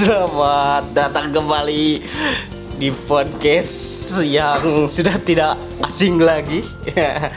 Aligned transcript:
Selamat 0.00 0.96
datang 0.96 1.28
kembali 1.28 2.00
di 2.80 2.88
podcast 3.04 3.76
yang 4.24 4.88
sudah 4.88 5.12
tidak 5.20 5.60
asing 5.84 6.16
lagi. 6.16 6.64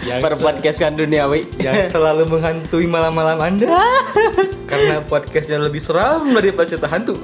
Yang 0.08 0.20
Berpodcastkan 0.24 0.96
duniawi. 0.96 1.44
yang 1.60 1.92
selalu 1.92 2.24
menghantui 2.24 2.88
malam-malam 2.88 3.36
Anda. 3.36 3.68
Karena 4.72 5.04
podcastnya 5.04 5.60
lebih 5.60 5.84
seram 5.84 6.32
daripada 6.32 6.72
cerita 6.72 6.88
hantu. 6.88 7.20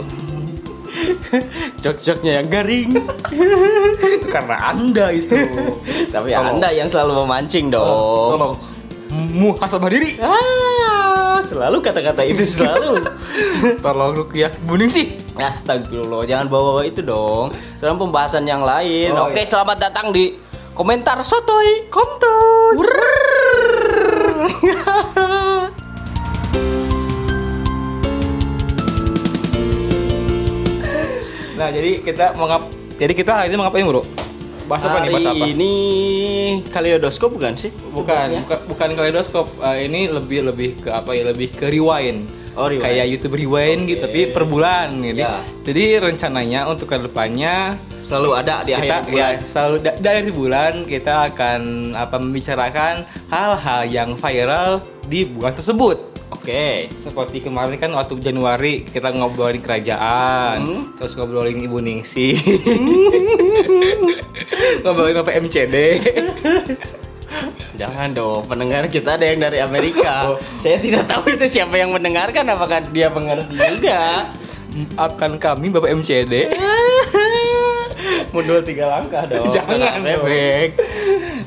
Cok-coknya 1.79 2.43
yang 2.43 2.47
garing. 2.51 2.89
Karena 4.27 4.75
Anda 4.75 5.15
itu. 5.15 5.39
Tapi 6.11 6.35
Kalau- 6.35 6.51
Anda 6.51 6.75
yang 6.75 6.91
selalu 6.91 7.23
memancing 7.23 7.71
dong. 7.71 7.87
Tolong 8.35 8.53
muhasabah 9.31 9.87
diri. 9.87 10.19
Ah, 10.19 11.39
selalu 11.39 11.79
kata-kata 11.79 12.27
itu 12.27 12.43
selalu. 12.43 13.07
Tolong 13.79 14.19
Rukiah 14.19 14.51
Buning 14.67 14.91
sih. 14.91 15.28
Astagfirullah, 15.39 16.27
jangan 16.27 16.51
bawa-bawa 16.51 16.83
itu 16.83 16.99
dong. 16.99 17.55
Sekarang 17.79 17.95
pembahasan 17.95 18.43
yang 18.43 18.61
lain. 18.61 19.15
Oh, 19.15 19.31
Oke, 19.31 19.41
iya. 19.43 19.47
selamat 19.47 19.77
datang 19.79 20.11
di 20.11 20.35
komentar 20.75 21.23
sotoy 21.23 21.87
konten. 21.87 22.75
Nah, 31.59 31.67
jadi 31.75 31.99
kita 31.99 32.39
mau 32.39 32.47
ngap 32.47 32.63
jadi 32.99 33.13
kita 33.15 33.31
hari 33.31 33.47
ini 33.51 33.55
mau 33.55 33.67
ngapain, 33.67 33.87
Bro? 33.87 34.03
Bahas 34.67 34.83
apa 34.83 35.01
nih? 35.01 35.09
Bahas 35.11 35.27
apa? 35.31 35.45
Ini 35.49 35.71
kaleidoskop 36.67 37.35
bukan 37.35 37.55
sih? 37.55 37.71
Bukan, 37.71 38.43
Sebutnya? 38.43 38.57
bukan, 38.67 38.89
kaleidoskop. 38.91 39.47
Eh, 39.63 39.87
ini 39.87 40.11
lebih 40.11 40.51
lebih 40.51 40.83
ke 40.83 40.91
apa 40.91 41.15
ya? 41.15 41.23
Lebih 41.31 41.55
ke 41.55 41.71
rewind. 41.71 42.38
Oh, 42.59 42.67
rewind. 42.67 42.83
Kayak 42.83 43.05
YouTube 43.07 43.33
rewind 43.33 43.79
gitu, 43.85 43.97
Oke. 43.97 44.03
tapi 44.03 44.19
per 44.27 44.43
bulan 44.43 44.87
gitu. 44.99 45.17
Ya. 45.17 45.39
Jadi 45.63 45.83
rencananya 45.97 46.59
untuk 46.67 46.85
ke 46.85 46.97
depannya 46.99 47.79
selalu 48.01 48.29
ada 48.35 48.53
di 48.61 48.71
kita 48.71 48.99
akhir 48.99 49.01
bulan. 49.07 49.15
ya 49.15 49.27
selalu 49.45 49.75
da- 49.79 49.97
dari 49.97 50.29
bulan 50.29 50.71
kita 50.83 51.13
akan 51.29 51.59
apa 51.93 52.15
membicarakan 52.17 52.93
hal-hal 53.27 53.79
yang 53.85 54.09
viral 54.13 54.81
di 55.05 55.23
bulan 55.23 55.53
tersebut. 55.53 55.97
Oke. 56.29 56.87
Seperti 56.99 57.39
kemarin 57.39 57.75
kan 57.75 57.89
waktu 57.91 58.19
Januari 58.19 58.83
kita 58.83 59.09
ngobrolin 59.09 59.59
kerajaan, 59.59 60.61
Hmm. 60.61 60.81
terus 60.93 61.13
ngobrolin 61.13 61.57
Ibu 61.57 61.77
Ningsi, 61.79 62.37
ngobrolin 64.81 65.17
apa 65.17 65.31
MCD. 65.33 65.75
Jangan 67.79 68.11
dong, 68.11 68.43
pendengar 68.43 68.91
kita 68.91 69.15
ada 69.15 69.23
yang 69.23 69.39
dari 69.39 69.63
Amerika. 69.63 70.35
Oh. 70.35 70.37
Saya 70.59 70.83
tidak 70.83 71.07
tahu 71.07 71.31
itu 71.31 71.47
siapa 71.47 71.79
yang 71.79 71.95
mendengarkan, 71.95 72.43
apakah 72.51 72.83
dia 72.91 73.07
mengerti 73.07 73.55
juga. 73.55 74.27
Akan 74.99 75.39
kami 75.39 75.71
Bapak 75.71 75.87
MCD. 75.95 76.51
Mundur 78.35 78.59
tiga 78.67 78.99
langkah 78.99 79.23
dong. 79.31 79.47
Jangan 79.55 80.03
bebek. 80.03 80.75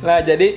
Nah 0.01 0.25
jadi 0.25 0.57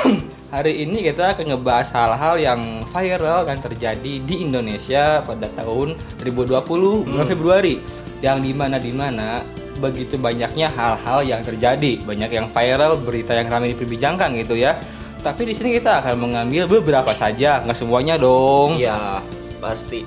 hari 0.56 0.88
ini 0.88 1.04
kita 1.04 1.36
akan 1.36 1.52
ngebahas 1.52 1.92
hal-hal 1.92 2.34
yang 2.40 2.60
viral 2.88 3.44
yang 3.44 3.60
terjadi 3.60 4.12
di 4.24 4.34
Indonesia 4.40 5.20
pada 5.20 5.52
tahun 5.52 6.00
2020 6.24 7.12
bulan 7.12 7.28
Februari 7.28 7.76
yang 8.24 8.40
di 8.40 8.56
mana 8.56 8.80
di 8.80 8.90
mana 8.90 9.44
begitu 9.80 10.16
banyaknya 10.16 10.68
hal-hal 10.72 11.24
yang 11.24 11.40
terjadi 11.40 12.04
banyak 12.04 12.30
yang 12.36 12.46
viral 12.52 13.00
berita 13.00 13.32
yang 13.32 13.48
ramai 13.48 13.72
diperbincangkan 13.72 14.36
gitu 14.44 14.60
ya 14.60 14.76
tapi 15.20 15.44
di 15.44 15.54
sini 15.54 15.76
kita 15.76 16.00
akan 16.00 16.16
mengambil 16.18 16.64
beberapa 16.66 17.12
saja 17.12 17.60
nggak 17.60 17.76
semuanya 17.76 18.16
dong 18.16 18.76
Iya, 18.76 19.20
pasti. 19.60 20.00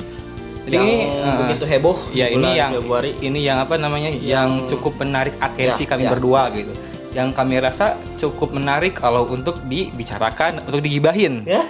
Jadi 0.63 0.73
yang 0.73 0.87
ini, 0.87 0.97
eh, 1.11 1.37
begitu 1.43 1.65
heboh. 1.67 1.97
ya 2.09 2.27
ini 2.27 2.49
yang 2.55 2.71
Februari. 2.73 3.11
ini 3.19 3.39
yang 3.41 3.59
apa 3.59 3.75
namanya 3.75 4.07
yang, 4.09 4.63
cukup 4.65 4.95
menarik 4.97 5.35
atensi 5.37 5.83
Ya, 5.83 5.89
kami 5.91 6.03
ya. 6.03 6.11
berdua 6.11 6.41
gitu 6.49 6.73
yang 7.13 7.29
kami 7.29 7.59
rasa 7.59 7.93
cukup 8.17 8.57
menarik 8.57 8.97
kalau 8.97 9.27
untuk 9.27 9.61
dibicarakan 9.63 10.65
untuk 10.65 10.81
digibahin 10.81 11.45
Ya. 11.45 11.61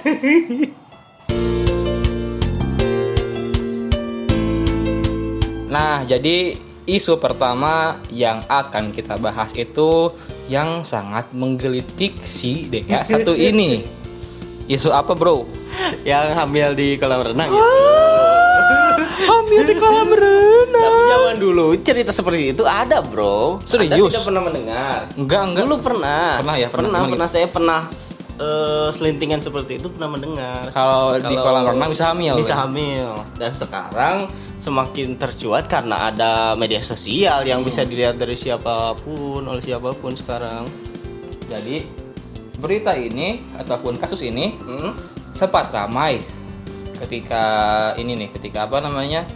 nah 5.65 6.05
jadi 6.05 6.57
isu 6.85 7.15
pertama 7.15 7.97
yang 8.09 8.43
akan 8.45 8.91
kita 8.91 9.15
bahas 9.15 9.55
itu 9.55 10.11
yang 10.45 10.83
sangat 10.83 11.31
menggelitik 11.31 12.11
si 12.21 12.67
Dea 12.67 13.03
satu 13.07 13.31
ini 13.31 13.87
isu 14.65 14.89
apa 14.89 15.11
bro 15.11 15.47
yang 16.03 16.31
hamil 16.33 16.71
di 16.71 16.95
kolam 16.95 17.23
renang 17.23 17.49
ya. 17.49 17.63
hamil 19.23 19.61
di 19.63 19.75
kolam 19.75 20.09
renang 20.21 20.71
Tapi 20.73 21.01
zaman 21.09 21.35
dulu 21.37 21.65
cerita 21.79 22.11
seperti 22.11 22.51
itu 22.51 22.63
ada, 22.65 22.99
Bro. 22.99 23.63
Serius? 23.63 23.93
Anda 23.95 24.09
tidak 24.11 24.25
pernah 24.25 24.41
mendengar. 24.43 24.97
enggak 25.15 25.41
enggak 25.47 25.63
Dulu 25.63 25.77
pernah. 25.79 26.25
Pernah 26.41 26.55
ya, 26.57 26.67
pernah. 26.67 26.89
Pernah, 26.91 27.01
pernah 27.07 27.29
saya 27.29 27.47
pernah 27.47 27.79
eh, 28.35 28.87
selintingan 28.91 29.39
seperti 29.39 29.79
itu 29.79 29.87
pernah 29.87 30.09
mendengar. 30.11 30.61
kalau 30.69 31.15
di 31.15 31.35
kolam 31.35 31.63
renang 31.65 31.89
bisa 31.89 32.11
hamil 32.11 32.33
Bisa 32.35 32.53
ya? 32.53 32.57
hamil. 32.67 33.07
Dan 33.37 33.51
sekarang 33.55 34.15
semakin 34.63 35.19
tercuat 35.19 35.67
karena 35.67 36.07
ada 36.07 36.55
media 36.55 36.79
sosial 36.79 37.43
yang 37.43 37.59
Hmm. 37.61 37.67
bisa 37.67 37.83
dilihat 37.83 38.15
dari 38.15 38.33
siapa 38.33 38.95
pun 38.95 39.43
oleh 39.43 39.59
siapa 39.59 39.91
pun 39.91 40.15
sekarang. 40.15 40.63
Jadi 41.51 41.83
berita 42.57 42.95
ini 42.95 43.43
ataupun 43.59 43.99
kasus 43.99 44.23
ini 44.23 44.55
Hmm? 44.63 44.95
sempat 45.35 45.67
ramai 45.75 46.23
ketika 46.95 47.43
ini 47.99 48.15
nih 48.15 48.29
ketika 48.31 48.63
apa 48.63 48.79
namanya 48.79 49.27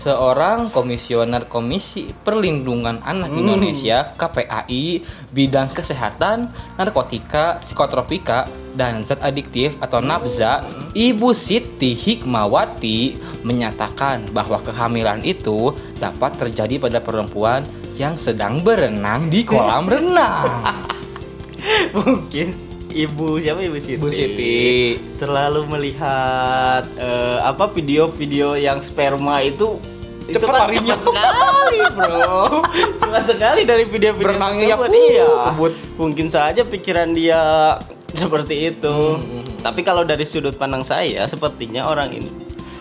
seorang 0.00 0.72
komisioner 0.72 1.44
Komisi 1.44 2.08
Perlindungan 2.08 3.04
Anak 3.04 3.36
Indonesia 3.36 4.16
KPAI 4.16 5.04
bidang 5.28 5.68
kesehatan 5.76 6.48
narkotika 6.80 7.60
psikotropika 7.60 8.48
dan 8.72 9.04
zat 9.04 9.20
adiktif 9.20 9.76
atau 9.84 10.00
NAPZA 10.00 10.64
Ibu 10.96 11.36
Siti 11.36 11.92
Hikmawati 11.92 13.20
menyatakan 13.44 14.32
bahwa 14.32 14.56
kehamilan 14.64 15.20
itu 15.20 15.76
dapat 16.00 16.32
terjadi 16.40 16.80
pada 16.80 16.98
perempuan 17.04 17.60
yang 18.00 18.16
sedang 18.16 18.64
berenang 18.64 19.28
di 19.28 19.44
kolam 19.44 19.84
renang. 19.84 20.48
Mungkin 21.96 22.69
ibu 22.92 23.36
siapa 23.36 23.60
ibu 23.60 23.76
Siti? 23.76 23.96
Ibu 23.96 24.08
Siti. 24.08 24.56
terlalu 25.16 25.66
melihat 25.66 26.84
eh, 26.94 27.38
apa 27.40 27.66
video-video 27.66 28.54
yang 28.54 28.78
sperma 28.78 29.40
itu 29.40 29.78
itu 30.22 30.36
Cepet 30.36 30.46
kan 30.46 30.58
larinya. 30.64 30.94
cepat 30.94 31.00
sekali 31.02 31.78
bro 31.90 32.40
cepat 33.00 33.24
sekali 33.26 33.60
dari 33.64 33.84
video-video 33.84 34.26
Berenangnya 34.26 34.66
ya, 34.68 34.76
iya 34.90 35.28
kebut. 35.48 35.72
mungkin 35.96 36.26
saja 36.28 36.62
pikiran 36.62 37.10
dia 37.10 37.40
seperti 38.20 38.70
itu 38.70 38.96
Hmm, 39.16 39.42
tapi 39.58 39.80
kalau 39.80 40.02
dari 40.02 40.22
sudut 40.22 40.54
pandang 40.54 40.82
saya 40.82 41.26
sepertinya 41.26 41.84
orang 41.84 42.10
ini 42.12 42.30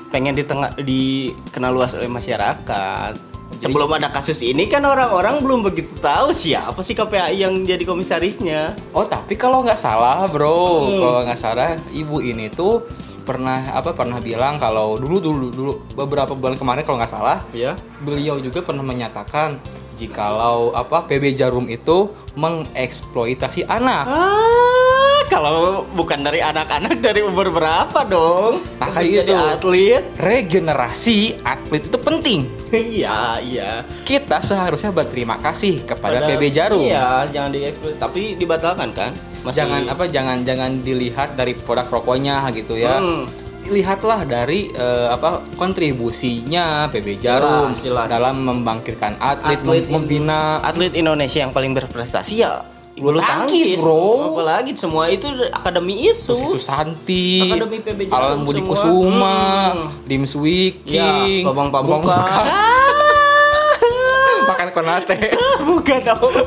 pengen 0.10 0.34
di 0.34 0.42
tengah 0.42 0.74
dikenal 0.76 1.70
luas 1.72 1.94
oleh 1.94 2.08
masyarakat 2.08 3.14
Sebelum 3.60 3.92
ada 3.92 4.08
kasus 4.08 4.40
ini 4.40 4.66
kan 4.66 4.82
orang-orang 4.82 5.44
belum 5.44 5.60
begitu 5.62 5.92
tahu 6.00 6.32
siapa 6.32 6.80
sih 6.80 6.96
KPAI 6.96 7.44
yang 7.44 7.54
jadi 7.62 7.84
komisarisnya. 7.84 8.72
Oh 8.90 9.04
tapi 9.04 9.36
kalau 9.36 9.60
nggak 9.62 9.76
salah 9.76 10.24
bro, 10.26 10.88
Hmm. 10.88 10.98
kalau 10.98 11.20
nggak 11.28 11.38
salah 11.38 11.70
ibu 11.92 12.20
ini 12.20 12.48
tuh 12.48 12.88
pernah 13.22 13.62
apa 13.70 13.92
pernah 13.92 14.18
bilang 14.18 14.58
kalau 14.58 14.96
dulu 14.96 15.20
dulu 15.20 15.48
dulu 15.50 15.74
beberapa 15.94 16.34
bulan 16.34 16.56
kemarin 16.56 16.82
kalau 16.82 16.98
nggak 16.98 17.12
salah 17.12 17.38
Ya. 17.52 17.78
beliau 18.00 18.40
juga 18.40 18.64
pernah 18.64 18.82
menyatakan 18.82 19.62
jikalau 19.94 20.72
apa 20.72 21.06
PB 21.06 21.36
Jarum 21.36 21.68
itu 21.68 22.10
mengeksploitasi 22.34 23.68
anak. 23.68 24.08
Ah, 24.08 24.89
kalau 25.30 25.58
bukan 25.88 26.20
dari 26.20 26.42
anak-anak 26.42 27.00
dari 27.00 27.22
umur 27.22 27.48
berapa 27.50 28.02
dong? 28.04 28.66
Nah, 28.76 28.90
kayak 28.90 29.24
jadi 29.24 29.32
gitu. 29.32 29.46
atlet. 29.54 30.04
Regenerasi 30.18 31.18
atlet 31.40 31.84
itu 31.84 31.98
penting. 31.98 32.40
Iya, 32.70 33.38
iya. 33.40 33.72
Kita 34.02 34.42
seharusnya 34.42 34.90
berterima 34.90 35.38
kasih 35.38 35.82
kepada 35.84 36.20
Pada- 36.20 36.28
PB 36.28 36.44
Jarum. 36.50 36.84
Iya, 36.84 37.26
jangan 37.28 37.50
dieksploit. 37.50 37.98
Tapi 37.98 38.22
dibatalkan 38.36 38.90
kan? 38.92 39.12
Masih- 39.40 39.64
Jangan 39.64 39.82
apa 39.88 40.04
jangan 40.06 40.38
jangan 40.42 40.82
dilihat 40.82 41.34
dari 41.34 41.54
produk 41.54 41.88
rokoknya 41.88 42.50
gitu 42.52 42.76
ya. 42.76 42.98
Hmm. 42.98 43.30
lihatlah 43.70 44.26
dari 44.26 44.66
eh, 44.68 45.08
apa 45.08 45.46
kontribusinya 45.54 46.90
PB 46.90 47.22
Jarum 47.22 47.70
Jelas, 47.70 47.86
jelas. 47.86 48.06
dalam 48.10 48.42
membangkitkan 48.42 49.14
atlet, 49.16 49.62
Atlet 49.62 49.86
mem- 49.86 49.94
membina 49.94 50.58
atlet 50.60 50.90
Indonesia 50.92 51.38
yang 51.40 51.54
paling 51.54 51.74
berprestasi 51.74 52.34
ya 52.40 52.66
Bulu 53.00 53.18
tangkis, 53.18 53.76
bro. 53.76 54.36
Apalagi 54.36 54.76
semua 54.76 55.08
itu 55.08 55.24
akademi 55.50 56.06
itu. 56.06 56.36
Susanti, 56.36 57.48
Akademi 57.48 57.80
PB 57.80 58.00
Alan 58.08 58.44
Budi. 58.44 58.60
Kusuma, 58.60 59.72
Hmm. 59.72 59.88
Dims 60.04 60.36
Wiking, 60.36 61.42
Ya, 61.42 61.48
Babang. 61.48 61.72
Pamungkas, 61.72 62.52
Makan 64.50 64.68
Konate. 64.72 65.16
Bukan. 65.70 66.00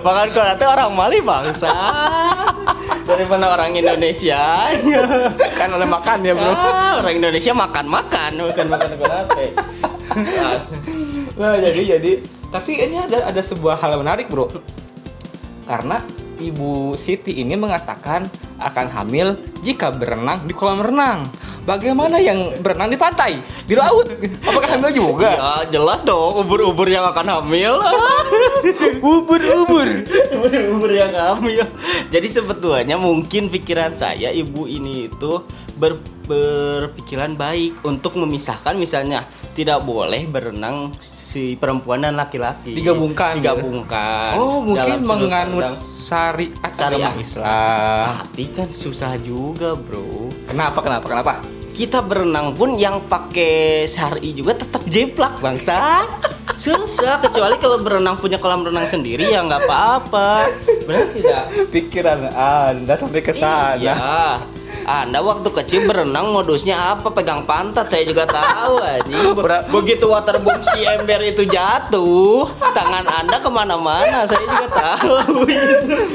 Bahkan 0.02 0.26
kalau 0.30 0.46
nanti 0.46 0.64
orang 0.64 0.90
Mali 0.92 1.18
bangsa. 1.18 1.70
Daripada 3.08 3.50
orang 3.50 3.72
Indonesia. 3.72 4.68
kan 5.52 5.68
oleh 5.68 5.84
makan 5.84 6.22
ya 6.22 6.32
bro 6.32 6.48
Ah, 6.48 6.98
orang 6.98 7.18
Indonesia 7.18 7.50
makan-makan, 7.50 8.30
bukan 8.44 8.66
makan 8.68 8.90
konate. 8.94 9.46
nah 11.34 11.56
jadi 11.56 11.96
jadi 11.96 12.12
tapi 12.46 12.72
ini 12.78 12.96
ada 13.00 13.26
ada 13.26 13.40
sebuah 13.40 13.74
hal 13.76 13.96
menarik 13.96 14.28
bro 14.28 14.46
karena 15.64 16.04
ibu 16.42 16.98
Siti 16.98 17.38
ini 17.38 17.54
mengatakan 17.54 18.26
akan 18.58 18.86
hamil 18.90 19.38
jika 19.62 19.94
berenang 19.94 20.42
di 20.46 20.54
kolam 20.54 20.82
renang. 20.82 21.26
Bagaimana 21.62 22.18
yang 22.18 22.58
berenang 22.58 22.90
di 22.90 22.98
pantai? 22.98 23.38
Di 23.70 23.78
laut? 23.78 24.10
Apakah 24.42 24.74
hamil 24.74 24.90
juga? 24.90 25.30
Ya, 25.30 25.78
jelas 25.78 26.02
dong 26.02 26.42
ubur-ubur 26.42 26.90
yang 26.90 27.06
akan 27.06 27.38
hamil. 27.38 27.78
ubur-ubur? 28.98 29.88
Ubur-ubur 30.34 30.90
yang 30.90 31.14
hamil. 31.14 31.62
Jadi 32.10 32.26
sebetulnya 32.26 32.98
mungkin 32.98 33.46
pikiran 33.46 33.94
saya 33.94 34.34
ibu 34.34 34.66
ini 34.66 35.06
itu 35.06 35.38
ber 35.78 35.94
berpikiran 36.32 37.36
baik 37.36 37.84
untuk 37.84 38.16
memisahkan 38.16 38.74
misalnya 38.76 39.28
tidak 39.52 39.84
boleh 39.84 40.24
berenang 40.24 40.96
si 41.00 41.54
perempuan 41.60 42.04
dan 42.04 42.16
laki-laki. 42.16 42.72
Digabungkan, 42.72 43.38
digabungkan. 43.38 44.32
Oh 44.40 44.64
mungkin 44.64 45.04
menganut 45.04 45.76
syariat 45.78 46.72
agama 46.72 47.12
Islam. 47.20 48.04
Tapi 48.24 48.44
kan 48.56 48.68
susah 48.72 49.20
juga 49.20 49.76
bro. 49.76 50.32
Kenapa 50.48 50.80
kenapa 50.80 51.06
kenapa? 51.06 51.32
Kita 51.72 52.04
berenang 52.04 52.52
pun 52.52 52.76
yang 52.76 53.00
pakai 53.08 53.88
syari 53.88 54.36
juga 54.36 54.60
tetap 54.60 54.84
jeplak 54.88 55.40
bangsa. 55.40 56.04
Susah 56.60 57.16
kecuali 57.18 57.56
kalau 57.56 57.80
berenang 57.80 58.20
punya 58.20 58.36
kolam 58.36 58.60
renang 58.60 58.84
sendiri 58.84 59.32
ya 59.32 59.40
nggak 59.40 59.66
apa-apa. 59.66 60.52
Benar 60.84 61.06
tidak? 61.16 61.44
Pikiran 61.72 62.28
anda 62.36 62.94
sampai 62.94 63.20
ke 63.24 63.32
sana. 63.32 63.80
Iya. 63.80 63.96
Anda 64.82 65.18
waktu 65.18 65.48
kecil 65.48 65.84
berenang 65.84 66.30
modusnya 66.30 66.74
apa? 66.92 67.08
Pegang 67.08 67.42
pantat 67.42 67.86
saya 67.86 68.02
juga 68.02 68.24
tahu 68.24 68.78
aja. 68.78 69.14
Begitu 69.68 70.04
waterboom 70.04 70.58
si 70.64 70.82
ember 70.82 71.22
itu 71.22 71.44
jatuh, 71.44 72.46
tangan 72.72 73.06
Anda 73.06 73.36
ke 73.36 73.48
mana-mana 73.48 74.22
saya 74.22 74.42
juga 74.42 74.66
tahu. 74.68 75.14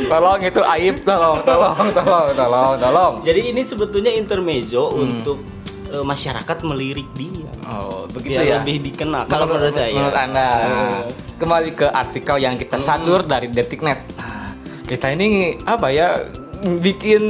tolong 0.07 0.39
itu 0.41 0.61
aib 0.69 0.95
tolong 1.01 1.39
tolong 1.41 1.77
tolong 1.91 2.27
tolong 2.31 2.73
tolong 2.77 3.13
Jadi 3.21 3.41
ini 3.47 3.61
sebetulnya 3.63 4.11
intermezzo 4.11 4.89
untuk 4.89 5.39
eh, 5.87 6.01
masyarakat 6.01 6.57
melirik 6.63 7.07
dia. 7.13 7.47
oh 7.65 8.07
begitu 8.09 8.35
Biar 8.35 8.45
ya 8.45 8.55
lebih 8.57 8.77
dikenal. 8.85 9.27
Kalau 9.27 9.45
menurut 9.45 9.71
saya. 9.71 9.91
menurut 9.91 10.15
anda 10.15 10.47
Eh. 10.59 11.01
kembali 11.37 11.71
ke 11.73 11.87
artikel 11.87 12.35
yang 12.37 12.55
kita 12.55 12.77
sadur 12.77 13.21
dari 13.21 13.47
detiknet 13.47 14.01
kita 14.83 15.11
ini 15.11 15.59
apa 15.61 15.87
ya 15.87 16.15
bikin 16.81 17.23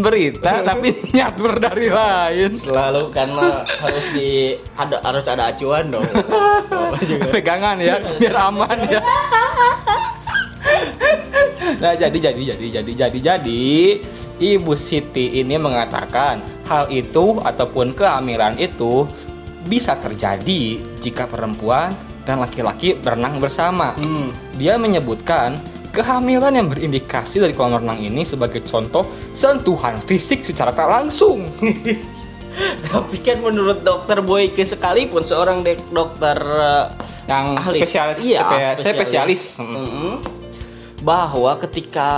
berita 0.00 0.64
tapi 0.64 0.94
nyatur 1.16 1.58
dari 1.60 1.88
lain. 1.88 2.50
Selalu 2.56 3.12
karena 3.12 3.64
harus 3.66 4.04
di 4.12 4.56
ada 4.76 4.96
harus 5.04 5.24
ada 5.28 5.52
acuan 5.52 5.92
dong. 5.92 6.06
Pegangan 7.34 7.76
ya 7.80 8.00
biar 8.18 8.36
aman 8.36 8.78
ya. 8.88 9.00
Nah 11.82 11.98
jadi 11.98 12.14
jadi 12.30 12.54
jadi 12.54 12.66
jadi 12.82 12.92
jadi 13.06 13.18
jadi 13.34 13.64
ibu 14.38 14.72
Siti 14.78 15.40
ini 15.42 15.58
mengatakan 15.58 16.38
hal 16.66 16.86
itu 16.90 17.42
ataupun 17.42 17.94
kehamilan 17.94 18.54
itu 18.58 19.06
bisa 19.66 19.98
terjadi 19.98 20.78
jika 21.02 21.26
perempuan 21.26 21.90
dan 22.22 22.38
laki-laki 22.38 22.94
berenang 22.94 23.42
bersama. 23.42 23.98
Hmm. 23.98 24.30
dia 24.54 24.78
menyebutkan 24.78 25.58
kehamilan 25.92 26.50
yang 26.50 26.66
berindikasi 26.66 27.38
dari 27.38 27.52
kolam 27.52 27.78
renang 27.78 28.00
ini 28.00 28.24
sebagai 28.24 28.60
contoh 28.62 29.04
sentuhan 29.30 30.00
fisik 30.00 30.40
secara 30.42 30.72
tak 30.72 30.88
langsung 30.88 31.46
Tapi 32.84 33.16
kan 33.18 33.40
menurut 33.40 33.80
dokter 33.80 34.20
Boyke 34.20 34.60
sekalipun 34.60 35.22
seorang 35.22 35.60
dek- 35.60 35.88
dokter 35.88 36.36
uh, 36.36 36.92
Yang 37.24 37.46
ahli- 37.56 37.80
spesialis- 37.80 38.20
iya, 38.20 38.40
spe- 38.74 38.92
spesialis. 38.92 39.42
Mm-mm. 39.56 40.20
bahwa 41.00 41.56
ketika 41.58 42.08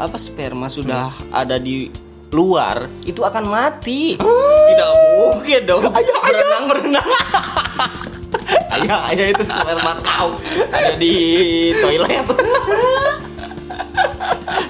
apa 0.00 0.16
sperma 0.16 0.66
sudah 0.66 1.12
ada 1.28 1.54
di 1.54 1.92
luar 2.28 2.88
itu 3.04 3.20
akan 3.20 3.44
mati. 3.44 4.16
Tidak 4.16 4.90
mungkin 5.20 5.60
dong. 5.62 5.84
berenang 5.84 6.64
berenang. 6.66 7.06
Ayah, 8.46 9.10
ayah 9.10 9.26
itu 9.32 9.42
sperma 9.42 9.98
kau 10.04 10.36
ada 10.70 10.94
di 10.94 11.14
toilet. 11.80 12.26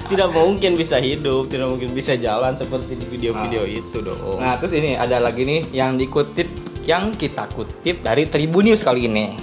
tidak 0.07 0.29
mungkin 0.31 0.79
bisa 0.79 0.97
hidup, 1.03 1.51
tidak 1.51 1.67
mungkin 1.67 1.91
bisa 1.91 2.15
jalan 2.15 2.55
seperti 2.55 2.95
di 2.95 3.05
video-video 3.05 3.67
itu 3.67 3.99
dong. 3.99 4.39
Nah, 4.39 4.55
terus 4.55 4.71
ini 4.73 4.95
ada 4.95 5.19
lagi 5.19 5.43
nih 5.43 5.67
yang 5.75 5.99
dikutip 5.99 6.47
yang 6.87 7.11
kita 7.11 7.51
kutip 7.51 7.99
dari 7.99 8.23
Tribun 8.25 8.71
News 8.71 8.81
kali 8.81 9.11
ini. 9.11 9.35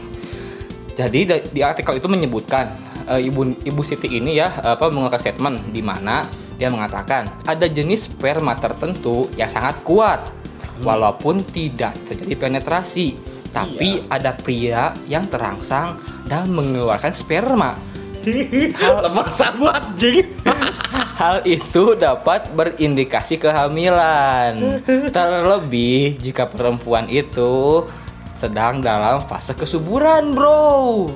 Jadi 0.96 1.28
di 1.52 1.60
artikel 1.60 2.00
itu 2.00 2.08
menyebutkan 2.08 2.64
eh, 3.12 3.20
ibu 3.28 3.52
ibu 3.60 3.80
Siti 3.84 4.08
ini 4.08 4.40
ya 4.40 4.48
apa 4.64 4.88
mengeluarkan 4.88 5.20
statement 5.20 5.56
di 5.74 5.84
mana 5.84 6.24
dia 6.56 6.70
mengatakan 6.70 7.28
ada 7.44 7.66
jenis 7.66 8.08
sperma 8.08 8.56
tertentu 8.56 9.28
yang 9.34 9.50
sangat 9.50 9.82
kuat 9.84 10.24
walaupun 10.82 11.42
tidak 11.54 11.94
terjadi 12.08 12.34
penetrasi, 12.34 13.14
tapi 13.54 14.02
ada 14.10 14.34
pria 14.34 14.90
yang 15.06 15.22
terangsang 15.30 15.94
dan 16.26 16.50
mengeluarkan 16.50 17.14
sperma. 17.14 17.78
lemah 19.04 19.28
sahabat 19.30 19.84
jing. 19.94 20.26
Hal 21.14 21.46
itu 21.46 21.94
dapat 21.94 22.50
berindikasi 22.50 23.38
kehamilan. 23.38 24.82
Terlebih 25.14 26.18
jika 26.18 26.50
perempuan 26.50 27.06
itu 27.06 27.86
sedang 28.34 28.82
dalam 28.82 29.22
fase 29.22 29.54
kesuburan, 29.54 30.34
bro. 30.34 31.06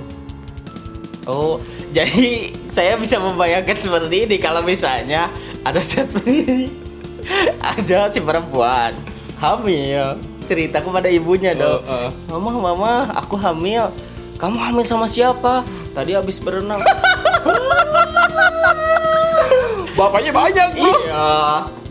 Oh, 1.29 1.61
jadi 1.91 2.55
saya 2.71 2.95
bisa 2.97 3.19
membayangkan 3.21 3.77
seperti 3.77 4.25
ini 4.25 4.37
kalau 4.39 4.63
misalnya 4.63 5.27
ada 5.67 5.83
statement 5.83 6.25
ini. 6.47 6.71
Ada 7.61 8.09
si 8.09 8.25
perempuan 8.25 8.97
hamil, 9.37 10.17
cerita 10.49 10.81
kepada 10.81 11.07
ibunya 11.07 11.53
dong. 11.53 11.85
Oh, 11.85 12.09
oh. 12.33 12.41
Mama, 12.41 12.73
mama, 12.73 12.93
aku 13.13 13.37
hamil. 13.37 13.93
Kamu 14.41 14.57
hamil 14.57 14.83
sama 14.83 15.05
siapa? 15.05 15.61
Tadi 15.93 16.17
habis 16.17 16.41
berenang. 16.41 16.81
Bapaknya 19.99 20.31
banyak, 20.31 20.69
bro. 20.79 20.93
iya. 20.95 21.29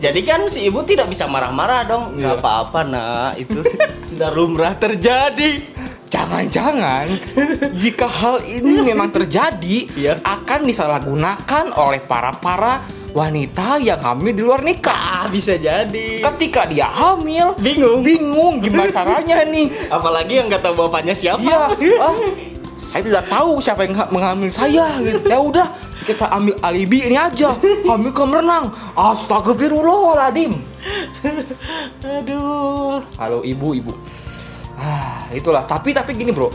Jadi 0.00 0.20
kan 0.24 0.48
si 0.48 0.64
ibu 0.64 0.80
tidak 0.80 1.12
bisa 1.12 1.28
marah-marah 1.28 1.84
dong. 1.84 2.16
Iya. 2.16 2.32
Gak 2.32 2.36
apa-apa, 2.40 2.80
nak. 2.88 3.30
Itu 3.36 3.60
sudah 4.08 4.32
lumrah 4.32 4.72
terjadi. 4.74 5.76
Jangan-jangan 6.08 7.20
jika 7.84 8.08
hal 8.08 8.40
ini 8.40 8.80
memang 8.80 9.12
terjadi 9.12 9.92
Iya. 9.92 10.16
akan 10.24 10.64
disalahgunakan 10.64 11.76
oleh 11.76 12.00
para-para 12.00 12.80
wanita 13.12 13.80
yang 13.80 14.00
hamil 14.00 14.32
di 14.32 14.42
luar 14.44 14.60
nikah. 14.60 15.24
Ah, 15.24 15.26
bisa 15.28 15.56
jadi. 15.56 16.20
Ketika 16.22 16.68
dia 16.68 16.88
hamil, 16.88 17.56
Bingung. 17.58 18.04
bingung 18.04 18.54
gimana 18.60 18.90
caranya 18.92 19.42
nih. 19.44 19.72
Apalagi 19.96 20.32
yang 20.38 20.46
nggak 20.46 20.62
tahu 20.62 20.74
bapaknya 20.86 21.14
siapa. 21.16 21.42
Iya, 21.42 21.60
ah, 22.06 22.14
saya 22.78 23.02
tidak 23.02 23.24
tahu 23.26 23.58
siapa 23.58 23.82
yang 23.88 23.94
ha- 23.96 24.10
menghamil 24.12 24.50
saya 24.52 24.86
gitu. 25.02 25.18
Ya 25.26 25.38
udah, 25.40 25.66
kita 26.04 26.28
ambil 26.30 26.54
alibi 26.62 27.08
ini 27.08 27.16
aja. 27.18 27.56
Hamil 27.88 28.12
ke 28.12 28.22
renang. 28.22 28.70
Astagfirullahaladzim. 28.94 30.52
Aduh. 32.18 33.02
Halo 33.18 33.42
ibu, 33.42 33.74
ibu. 33.74 33.92
Ah, 34.78 35.26
itulah. 35.34 35.66
Tapi 35.66 35.90
tapi 35.90 36.14
gini, 36.14 36.30
Bro. 36.30 36.54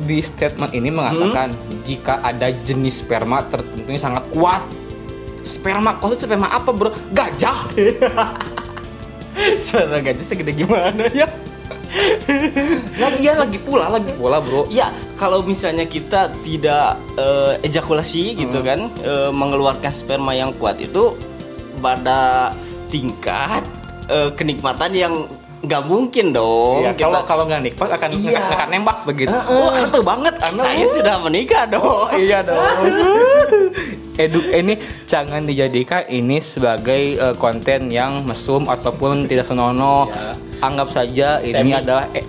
Di 0.00 0.24
statement 0.24 0.72
ini 0.72 0.88
mengatakan 0.88 1.52
jika 1.84 2.24
ada 2.24 2.48
jenis 2.64 3.04
sperma 3.04 3.44
tertentu 3.48 3.84
yang 3.88 4.00
sangat 4.00 4.24
kuat. 4.32 4.62
Sperma, 5.40 5.96
kok 5.96 6.16
sperma 6.16 6.48
apa, 6.48 6.70
Bro? 6.70 6.90
Gajah. 7.10 7.68
Suara 9.64 9.98
gajah 9.98 10.24
segede 10.24 10.52
gimana 10.52 11.06
ya? 11.10 11.28
Lagi 13.02 13.26
ya, 13.26 13.34
lagi 13.34 13.58
pula, 13.58 13.90
lagi 13.90 14.14
pula, 14.14 14.38
Bro. 14.38 14.70
Ya, 14.70 14.88
kalau 15.16 15.42
misalnya 15.42 15.82
kita 15.84 16.30
tidak 16.46 16.94
eh, 17.18 17.66
ejakulasi 17.66 18.38
gitu 18.38 18.62
kan, 18.62 18.86
eh, 19.02 19.30
mengeluarkan 19.30 19.90
sperma 19.90 20.30
yang 20.30 20.54
kuat 20.54 20.78
itu 20.78 21.18
pada 21.80 22.52
tingkat 22.88 23.66
eh, 24.06 24.30
kenikmatan 24.34 24.92
yang 24.94 25.14
nggak 25.60 25.82
mungkin 25.84 26.32
dong. 26.32 26.80
Iya, 26.80 26.92
kita- 26.94 27.04
kalau 27.04 27.20
kalau 27.26 27.44
nggak 27.44 27.62
nikmat 27.62 27.90
akan 27.92 28.08
Iya. 28.16 28.40
akan 28.48 28.68
nembak 28.70 28.98
begitu. 29.04 29.34
Heeh. 29.34 29.60
Oh, 29.60 29.68
anu 29.68 29.86
tuh 29.92 30.00
banget, 30.00 30.34
anu. 30.40 30.56
saya 30.56 30.86
sudah 30.88 31.14
menikah 31.20 31.68
dong. 31.68 32.08
iya 32.16 32.40
dong. 32.40 32.64
Edu 34.20 34.44
ini 34.52 34.76
jangan 35.08 35.48
dijadikan 35.48 36.04
ini 36.12 36.44
sebagai 36.44 37.16
eh, 37.16 37.34
konten 37.40 37.88
yang 37.88 38.20
mesum 38.28 38.68
ataupun 38.68 39.24
tidak 39.24 39.48
senonoh. 39.48 40.12
Iya. 40.12 40.36
Anggap 40.60 40.88
saja 40.92 41.40
ini 41.40 41.72
Semi. 41.72 41.80
adalah 41.80 42.04
eh, 42.12 42.24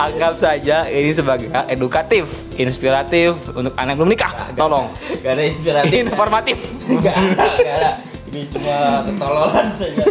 Anggap 0.00 0.40
saja 0.40 0.88
ini 0.88 1.12
sebagai 1.12 1.52
edukatif, 1.68 2.24
inspiratif 2.56 3.36
untuk 3.52 3.76
anak 3.76 4.00
belum 4.00 4.16
nikah. 4.16 4.52
Tolong. 4.56 4.88
Gak 5.20 5.36
ada 5.36 5.44
inspiratif. 5.44 5.92
Informatif. 6.08 6.58
Gak 7.04 7.16
gak 7.36 7.52
ada. 7.60 8.00
Ini 8.32 8.40
cuma 8.50 9.04
ketololan 9.06 9.68
saja. 9.76 10.04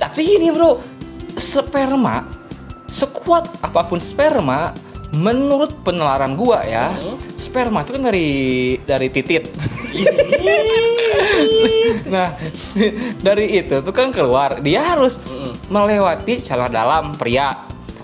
Tapi 0.00 0.22
ini 0.40 0.48
bro, 0.50 0.80
sperma 1.36 2.46
sekuat 2.86 3.60
apa 3.60 3.80
pun 3.86 3.98
sperma, 3.98 4.70
menurut 5.16 5.72
penelaran 5.80 6.36
gua 6.36 6.60
ya, 6.62 6.94
sperma 7.40 7.82
itu 7.82 7.96
kan 7.96 8.02
dari 8.04 8.28
dari 8.84 9.08
titit. 9.08 9.48
nah, 12.12 12.36
dari 13.24 13.58
itu 13.58 13.80
tuh 13.80 13.94
kan 13.96 14.12
keluar, 14.12 14.60
dia 14.60 14.94
harus 14.94 15.16
melewati 15.72 16.44
celana 16.44 16.68
dalam 16.70 17.16
pria, 17.16 17.56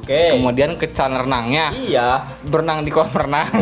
Oke. 0.03 0.33
kemudian 0.35 0.75
ke 0.81 0.91
celana 0.91 1.23
renangnya, 1.23 1.71
Iya. 1.77 2.09
berenang 2.49 2.83
di 2.83 2.91
kolam 2.91 3.13
renang, 3.13 3.53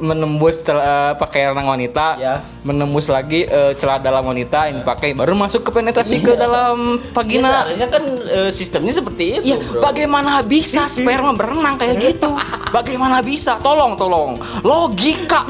menembus 0.00 0.60
cel- 0.60 0.78
eh, 0.78 1.12
pakai 1.14 1.50
renang 1.50 1.68
wanita, 1.68 2.06
Ya. 2.14 2.34
menembus 2.62 3.06
lagi 3.06 3.42
eh, 3.42 3.72
celana 3.74 4.00
dalam 4.00 4.24
wanita 4.24 4.66
yang 4.66 4.80
dipakai, 4.80 5.12
baru 5.12 5.34
masuk 5.34 5.62
ke 5.62 5.70
penetrasi 5.72 6.18
ke 6.18 6.32
dalam 6.32 6.96
Ya, 6.96 7.12
vagina. 7.12 7.48
seharusnya 7.64 7.88
kan 7.88 8.02
eh, 8.24 8.50
sistemnya 8.50 8.92
seperti 8.92 9.24
itu, 9.34 9.44
Iya, 9.44 9.56
bro. 9.58 9.80
bagaimana 9.80 10.40
bisa 10.40 10.86
sperma 10.86 11.32
berenang 11.32 11.74
kayak 11.74 11.96
gitu? 11.98 12.30
Bagaimana 12.76 13.18
bisa? 13.18 13.56
Tolong, 13.58 13.94
tolong. 13.94 14.36
Logika. 14.60 15.44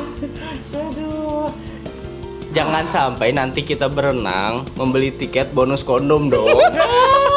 Jangan 2.49 2.89
sampai 2.89 3.31
nanti 3.31 3.61
kita 3.61 3.87
berenang 3.87 4.65
membeli 4.75 5.13
tiket 5.13 5.53
bonus 5.53 5.85
kondom 5.85 6.27
dong. 6.27 6.49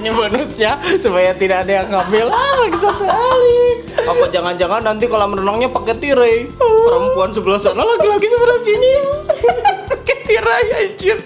Ini 0.00 0.10
bonusnya 0.16 0.80
supaya 0.96 1.36
tidak 1.36 1.68
ada 1.68 1.72
yang 1.84 1.88
ngambil. 1.92 2.26
Ah, 2.32 2.52
bangsat 2.56 2.94
sekali. 2.96 3.58
Apa 4.00 4.24
jangan-jangan 4.32 4.80
nanti 4.80 5.04
kolam 5.04 5.36
renangnya 5.36 5.68
pakai 5.68 5.94
tirai? 6.00 6.48
Perempuan 6.58 7.30
sebelah 7.36 7.60
sana, 7.60 7.84
laki-laki 7.84 8.26
sebelah 8.30 8.58
sini. 8.64 8.92
Pakai 9.92 10.16
tirai 10.24 10.66
anjir. 10.72 11.16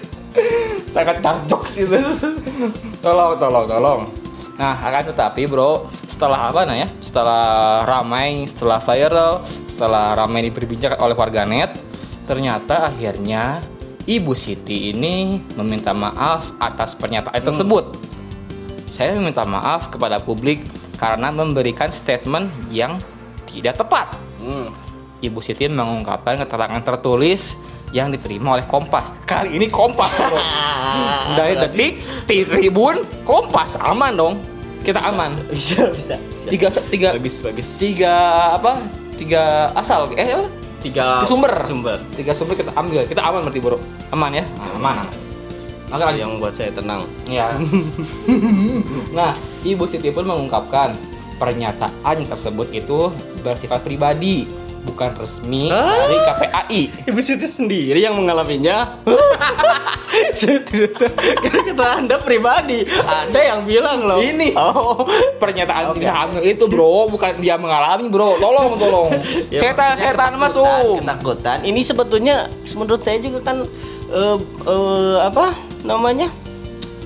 Sangat 0.91 1.23
cocok 1.23 1.63
sih 1.63 1.87
itu. 1.87 1.95
tolong, 2.99 3.39
tolong, 3.39 3.65
tolong. 3.65 4.01
Nah, 4.59 4.75
akan 4.79 5.11
tetapi 5.11 5.47
bro, 5.47 5.87
setelah 6.07 6.51
apa 6.51 6.63
nah 6.67 6.75
ya? 6.75 6.87
Setelah 6.99 7.83
ramai, 7.83 8.47
setelah 8.47 8.79
viral, 8.83 9.43
setelah 9.67 10.15
ramai 10.15 10.47
diperbincangkan 10.47 10.99
oleh 10.99 11.15
warganet, 11.15 11.75
ternyata 12.23 12.91
akhirnya 12.91 13.59
Ibu 14.07 14.31
Siti 14.31 14.95
ini 14.95 15.43
meminta 15.59 15.91
maaf 15.91 16.55
atas 16.59 16.95
pernyataan 16.95 17.41
tersebut. 17.41 18.14
Saya 18.95 19.19
meminta 19.19 19.43
maaf 19.43 19.91
kepada 19.91 20.23
publik 20.23 20.63
karena 20.95 21.27
memberikan 21.27 21.91
statement 21.91 22.47
yang 22.71 22.95
tidak 23.43 23.75
tepat. 23.75 24.15
Hmm. 24.39 24.71
Ibu 25.19 25.43
Siti 25.43 25.67
mengungkapkan 25.67 26.39
keterangan 26.39 26.79
tertulis 26.79 27.59
yang 27.91 28.07
diterima 28.07 28.55
oleh 28.55 28.63
Kompas. 28.63 29.11
Kali 29.27 29.51
ini 29.51 29.67
Kompas, 29.67 30.15
bro. 30.15 30.39
Dari 31.37 31.59
detik, 31.59 31.91
Tribun, 32.23 33.03
Kompas, 33.27 33.75
aman 33.83 34.15
dong. 34.15 34.39
Kita 34.79 35.03
aman. 35.03 35.43
Bisa, 35.51 35.91
bisa, 35.91 36.15
bisa. 36.15 36.47
Tiga, 36.47 36.67
tiga, 36.87 37.07
bagus, 37.19 37.43
bagus. 37.43 37.67
tiga 37.75 38.15
apa? 38.55 38.79
Tiga 39.19 39.75
asal, 39.75 40.07
eh 40.15 40.39
apa? 40.39 40.47
tiga 40.79 41.27
Sumber. 41.27 41.51
Sumber. 41.67 41.99
Tiga 42.15 42.31
sumber 42.31 42.55
kita 42.55 42.71
ambil. 42.79 43.03
Kita 43.03 43.27
aman 43.27 43.43
berarti, 43.43 43.59
bro. 43.59 43.75
Aman 44.15 44.39
ya? 44.39 44.47
Aman, 44.79 45.03
aman. 45.03 45.24
Maka. 45.85 46.11
Yang 46.11 46.31
buat 46.41 46.53
saya 46.53 46.71
tenang. 46.73 47.01
Ya. 47.25 47.55
nah, 49.17 49.33
Ibu 49.61 49.85
Siti 49.85 50.09
pun 50.09 50.25
mengungkapkan 50.25 50.97
pernyataan 51.35 52.25
tersebut 52.25 52.71
itu 52.71 53.11
bersifat 53.41 53.83
pribadi, 53.83 54.47
bukan 54.83 55.11
resmi 55.13 55.67
Ah. 55.67 55.99
dari 55.99 56.17
KPAI. 56.17 56.81
Ibu 57.05 57.19
Siti 57.19 57.45
sendiri 57.45 57.99
yang 57.99 58.15
mengalaminya. 58.15 58.97
Karena 61.43 61.61
kata 61.65 61.85
anda 61.99 62.15
pribadi, 62.17 62.87
ada 63.03 63.35
yang 63.35 63.67
bilang 63.67 64.07
loh. 64.07 64.19
Ini. 64.19 64.55
Oh, 64.55 65.03
Pernyataan 65.37 65.91
tidak 65.93 66.15
hamil 66.15 66.41
itu, 66.41 66.65
Bro, 66.65 67.11
bukan 67.11 67.35
dia 67.39 67.59
mengalami, 67.59 68.07
Bro. 68.07 68.39
Tolong, 68.39 68.79
tolong. 68.79 69.11
Ya, 69.51 69.59
setan, 69.59 69.99
setan 69.99 70.39
masuk. 70.39 71.03
Ketakutan. 71.03 71.59
Ini 71.61 71.81
sebetulnya 71.83 72.47
menurut 72.73 73.03
saya 73.03 73.19
juga 73.19 73.43
kan 73.43 73.57
eh, 74.07 74.37
eh, 74.65 75.17
apa 75.19 75.74
namanya? 75.85 76.27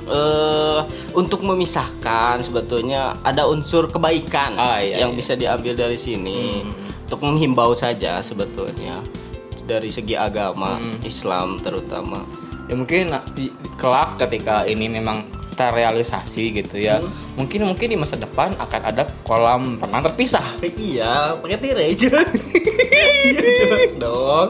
eh 0.10 0.80
untuk 1.14 1.46
memisahkan 1.46 2.42
sebetulnya 2.42 3.14
ada 3.22 3.46
unsur 3.46 3.86
kebaikan 3.86 4.58
Ah, 4.58 4.82
iya, 4.82 5.06
yang 5.06 5.14
iya. 5.14 5.18
bisa 5.18 5.38
diambil 5.38 5.78
dari 5.78 5.96
sini 5.96 6.66
Hmm. 6.66 6.74
untuk 7.06 7.22
menghimbau 7.22 7.78
saja 7.78 8.18
sebetulnya 8.20 9.06
dari 9.64 9.94
segi 9.94 10.18
agama 10.18 10.82
Hmm. 10.82 10.98
Islam 11.04 11.62
terutama 11.62 12.26
Ya 12.66 12.74
mungkin 12.74 13.10
kelak 13.78 14.18
ketika 14.20 14.62
ini 14.64 14.86
memang 14.86 15.26
terrealisasi 15.60 16.64
gitu 16.64 16.80
ya. 16.80 17.04
Hmm. 17.04 17.12
Mungkin 17.36 17.68
mungkin 17.68 17.88
di 17.92 17.98
masa 18.00 18.16
depan 18.16 18.56
akan 18.56 18.82
ada 18.88 19.04
kolam 19.28 19.76
renang 19.76 20.08
terpisah. 20.08 20.44
iya 20.64 21.36
pakai 21.36 21.60
tirai 21.60 21.92
dong 24.00 24.50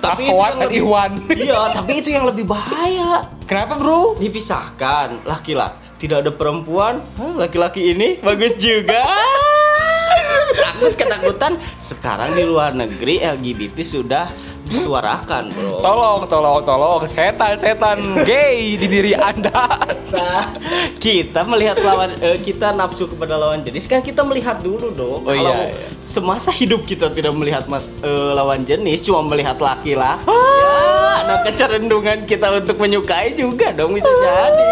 tapi 0.00 0.28
itu 0.28 0.32
Akhwat 0.32 0.50
yang 0.52 0.60
dan 0.60 0.68
lebih, 0.68 0.82
Iwan. 0.84 1.10
iya 1.32 1.60
tapi 1.72 1.92
itu 2.00 2.08
yang 2.12 2.24
lebih 2.28 2.44
bahaya 2.44 3.24
Kenapa, 3.46 3.78
Bro? 3.78 4.18
dipisahkan 4.18 5.22
laki-laki 5.24 5.78
tidak 5.96 6.26
ada 6.26 6.32
perempuan 6.34 7.00
laki-laki 7.40 7.96
ini 7.96 8.20
bagus 8.20 8.52
juga 8.60 9.00
takut 10.66 10.92
ketakutan 10.92 11.56
sekarang 11.80 12.36
di 12.36 12.44
luar 12.44 12.76
negeri 12.76 13.24
LGBT 13.24 13.76
sudah 13.80 14.28
disuarakan 14.66 15.48
bro 15.50 15.78
Tolong, 15.78 16.20
tolong, 16.26 16.60
tolong. 16.60 17.00
Setan, 17.06 17.54
setan 17.54 17.98
gay 18.22 18.74
di 18.74 18.86
diri 18.86 19.12
Anda. 19.14 19.86
Nah, 20.10 20.58
kita 20.98 21.46
melihat 21.46 21.78
lawan 21.78 22.14
eh, 22.18 22.38
kita 22.38 22.72
nafsu 22.72 23.06
kepada 23.06 23.38
lawan 23.38 23.62
jenis 23.62 23.86
kan 23.86 24.02
kita 24.02 24.22
melihat 24.22 24.58
dulu 24.58 24.90
dong. 24.90 25.22
Oh, 25.22 25.30
Kalau 25.30 25.54
iya, 25.54 25.70
iya. 25.70 25.88
semasa 25.98 26.50
hidup 26.50 26.82
kita 26.82 27.10
tidak 27.10 27.32
melihat 27.32 27.66
mas 27.66 27.86
eh, 28.02 28.32
lawan 28.34 28.62
jenis, 28.62 29.02
cuma 29.02 29.22
melihat 29.22 29.58
laki-laki. 29.58 30.26
Ya, 30.26 31.22
nah 31.24 31.38
kecerendungan 31.42 32.26
kita 32.26 32.60
untuk 32.60 32.76
menyukai 32.76 33.32
juga 33.32 33.70
dong 33.70 33.94
bisa 33.94 34.06
jadi. 34.06 34.70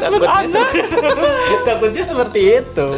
Takutnya, 0.00 0.46
se- 0.46 0.74
takutnya 1.66 2.02
seperti 2.02 2.40
itu. 2.62 2.88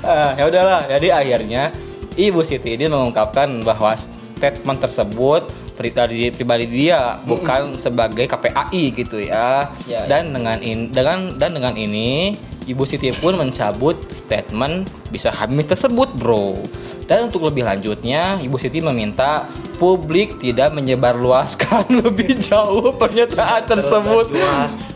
Ah, 0.00 0.34
ya 0.34 0.44
udahlah. 0.46 0.82
Jadi 0.86 1.08
akhirnya 1.10 1.70
Ibu 2.14 2.40
Siti 2.42 2.74
ini 2.74 2.86
mengungkapkan 2.86 3.62
bahwa 3.62 3.92
statement 4.36 4.78
tersebut 4.80 5.48
pribadi 5.76 6.32
pribadi 6.32 6.66
dia 6.66 7.20
bukan 7.22 7.76
sebagai 7.76 8.24
KPAI 8.24 8.84
gitu 8.96 9.20
ya. 9.20 9.68
Ya, 9.84 10.08
dan 10.08 10.32
dengan 10.32 10.58
in, 10.64 10.90
dengan 10.90 11.36
dan 11.36 11.52
dengan 11.52 11.76
ini 11.76 12.32
Ibu 12.66 12.82
Siti 12.82 13.14
pun 13.14 13.38
mencabut 13.38 13.94
statement 14.10 14.90
bisa 15.14 15.30
hamil 15.30 15.62
tersebut, 15.62 16.10
Bro. 16.18 16.58
Dan 17.06 17.30
untuk 17.30 17.46
lebih 17.46 17.62
lanjutnya, 17.62 18.42
Ibu 18.42 18.58
Siti 18.58 18.82
meminta 18.82 19.46
publik 19.78 20.42
tidak 20.42 20.74
menyebarluaskan 20.74 21.86
lebih 22.02 22.34
jauh 22.42 22.90
pernyataan 22.98 23.70
tersebut. 23.70 24.34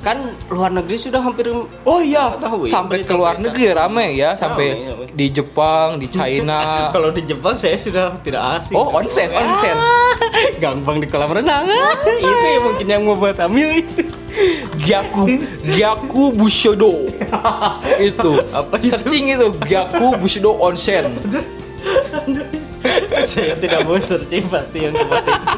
Kan 0.02 0.34
luar 0.50 0.74
negeri 0.74 0.98
sudah 0.98 1.22
hampir 1.22 1.54
Oh 1.86 2.02
iya, 2.02 2.34
Tahu 2.42 2.66
sampai 2.66 3.06
ke 3.06 3.14
luar 3.14 3.38
negeri 3.38 3.70
rame 3.70 4.18
ya, 4.18 4.34
sampai 4.34 4.90
di 5.14 5.30
Jepang, 5.30 6.02
di 6.02 6.10
China. 6.10 6.90
Kalau 6.94 7.14
di 7.14 7.22
Jepang 7.22 7.54
saya 7.54 7.78
sudah 7.78 8.18
tidak 8.26 8.58
asing. 8.58 8.74
Oh, 8.74 8.90
onsen, 8.90 9.30
onsen. 9.30 9.78
Gampang 10.62 10.98
di 10.98 11.06
kolam 11.06 11.30
renang. 11.30 11.70
itu 12.18 12.46
ya 12.50 12.58
mungkin 12.58 12.86
yang 12.90 13.02
membuat 13.06 13.38
hamil 13.38 13.78
itu. 13.78 14.19
Gyaku, 14.80 15.24
Gyaku 15.68 16.22
Bushido. 16.32 17.10
itu. 18.00 18.30
Apa 18.50 18.78
itu? 18.78 18.88
Searching 18.88 19.24
itu 19.30 19.48
Gyaku 19.60 20.16
Bushido 20.16 20.54
Onsen. 20.54 21.10
saya 23.22 23.54
tidak 23.54 23.84
mau 23.84 23.98
searching 23.98 24.46
pasti 24.46 24.78
yang 24.80 24.94
seperti 24.94 25.30
itu. 25.30 25.48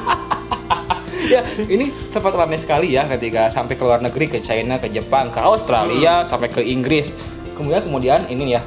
ya, 1.30 1.40
ini 1.64 1.86
sempat 2.04 2.34
ramai 2.34 2.58
sekali 2.58 2.92
ya 2.92 3.06
ketika 3.06 3.46
sampai 3.46 3.74
ke 3.74 3.82
luar 3.82 4.00
negeri 4.00 4.26
ke 4.28 4.38
China, 4.38 4.76
ke 4.76 4.88
Jepang, 4.88 5.30
ke 5.30 5.38
Australia, 5.38 6.24
sampai 6.24 6.48
ke 6.48 6.60
Inggris. 6.60 7.14
Kemudian 7.52 7.82
kemudian 7.82 8.20
ini 8.26 8.56
ya. 8.56 8.62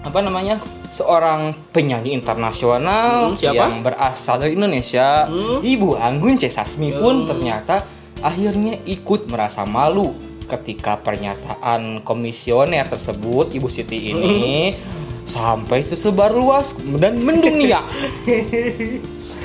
Apa 0.00 0.20
namanya? 0.20 0.60
Seorang 0.90 1.54
penyanyi 1.70 2.12
internasional 2.12 3.30
Hmm, 3.30 3.38
siapa? 3.38 3.62
yang 3.62 3.80
berasal 3.80 4.36
dari 4.36 4.58
Indonesia, 4.58 5.24
Hmm. 5.24 5.62
Ibu 5.62 5.94
Anggun 5.94 6.34
C. 6.34 6.50
Sasmi 6.50 6.90
pun 6.92 7.24
Hmm. 7.24 7.28
ternyata 7.30 7.86
akhirnya 8.20 8.80
ikut 8.84 9.28
merasa 9.28 9.64
malu 9.64 10.12
ketika 10.50 10.98
pernyataan 10.98 12.02
komisioner 12.02 12.84
tersebut 12.90 13.54
Ibu 13.54 13.68
Siti 13.70 14.10
ini 14.10 14.74
sampai 15.34 15.86
tersebar 15.86 16.34
luas 16.34 16.74
dan 16.98 17.22
mendunia. 17.22 17.86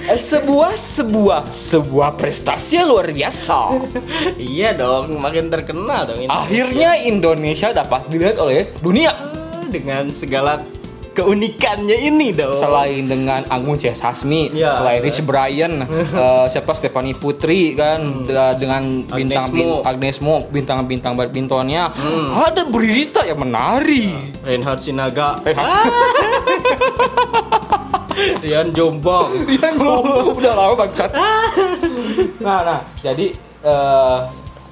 Sebuah 0.05 0.77
sebuah 0.77 1.50
sebuah 1.50 2.13
prestasi 2.13 2.77
luar 2.86 3.10
biasa. 3.10 3.74
iya 4.38 4.74
dong, 4.74 5.17
makin 5.17 5.50
terkenal 5.50 6.05
dong 6.05 6.25
ini. 6.25 6.29
Akhirnya 6.29 6.98
Indonesia 7.01 7.74
dapat 7.74 8.10
dilihat 8.10 8.38
oleh 8.38 8.70
dunia. 8.82 9.13
dengan 9.65 10.08
segala 10.13 10.62
keunikannya 11.15 11.95
ini 11.98 12.29
dong. 12.29 12.51
Selain 12.51 13.01
dengan 13.01 13.41
Anggun 13.48 13.75
C. 13.75 13.89
Sasmi, 13.89 14.51
Ya, 14.51 14.75
selain 14.75 15.00
jelas. 15.00 15.07
Rich 15.10 15.22
Brian, 15.24 15.74
eh, 16.22 16.45
siapa 16.45 16.72
Stephanie 16.72 17.15
Putri 17.15 17.74
kan 17.74 18.00
da- 18.24 18.53
dengan 18.53 18.84
bintang 19.07 19.48
Agnes 19.48 19.55
Mo. 19.55 19.69
Agnes 19.81 20.17
Mo, 20.19 20.36
bintang-bintang 20.43 21.15
badmintonnya. 21.15 21.95
Ada 22.36 22.67
berita 22.67 23.24
yang 23.24 23.39
menarik. 23.39 24.36
Reinhard 24.43 24.84
Sinaga. 24.84 25.39
Reinhard- 25.39 25.95
Rian 28.41 28.72
Jombang. 28.72 29.27
Dia 29.45 29.72
ngomong 29.72 30.36
udah 30.36 30.53
lama 30.53 30.74
bangsat. 30.77 31.12
nah, 32.38 32.60
nah, 32.62 32.79
jadi 32.98 33.31
eh, 33.62 34.17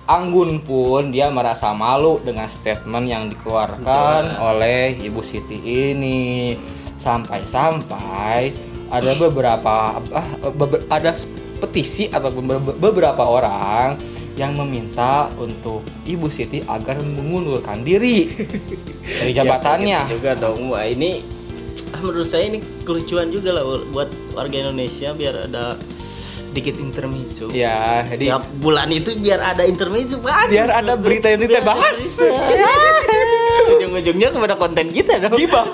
Anggun 0.04 0.60
pun 0.60 1.16
dia 1.16 1.32
merasa 1.32 1.72
malu 1.72 2.20
dengan 2.20 2.44
statement 2.44 3.08
yang 3.08 3.32
dikeluarkan 3.32 4.36
oleh 4.36 5.00
Ibu 5.00 5.24
Siti 5.24 5.56
ini. 5.64 6.60
Sampai-sampai 7.00 8.52
ada 8.92 9.12
beberapa 9.16 9.96
ah, 10.12 10.28
bebe- 10.52 10.84
ada 10.92 11.16
petisi 11.64 12.12
atau 12.12 12.28
be- 12.36 12.76
beberapa 12.76 13.24
orang 13.24 13.96
yang 14.36 14.58
meminta 14.60 15.32
untuk 15.40 15.86
Ibu 16.04 16.28
Siti 16.28 16.60
agar 16.68 17.00
mengundurkan 17.00 17.86
diri 17.86 18.28
dari 19.24 19.32
jabatannya. 19.32 20.00
Ya, 20.04 20.12
juga 20.12 20.36
dong. 20.36 20.68
Wah, 20.76 20.84
ini 20.84 21.24
ah, 21.96 22.04
menurut 22.04 22.28
saya 22.28 22.52
ini 22.52 22.60
kelucuan 22.84 23.32
juga 23.32 23.56
lah 23.56 23.64
buat 23.88 24.12
warga 24.36 24.68
Indonesia 24.68 25.16
biar 25.16 25.48
ada 25.48 25.80
sedikit 26.54 26.78
intermezzo. 26.78 27.50
Ya, 27.50 28.06
jadi 28.06 28.38
Tiap 28.38 28.46
bulan 28.62 28.94
itu 28.94 29.18
biar 29.18 29.42
ada 29.42 29.66
intermezzo 29.66 30.22
bagus. 30.22 30.54
Biar 30.54 30.70
ada 30.70 30.94
berita 30.94 31.34
yang 31.34 31.42
kita 31.42 31.66
bahas. 31.66 31.98
berita. 31.98 32.70
Ujung-ujungnya 33.74 34.30
kepada 34.30 34.54
konten 34.54 34.86
kita 34.94 35.18
dong. 35.18 35.34
Gibah. 35.34 35.66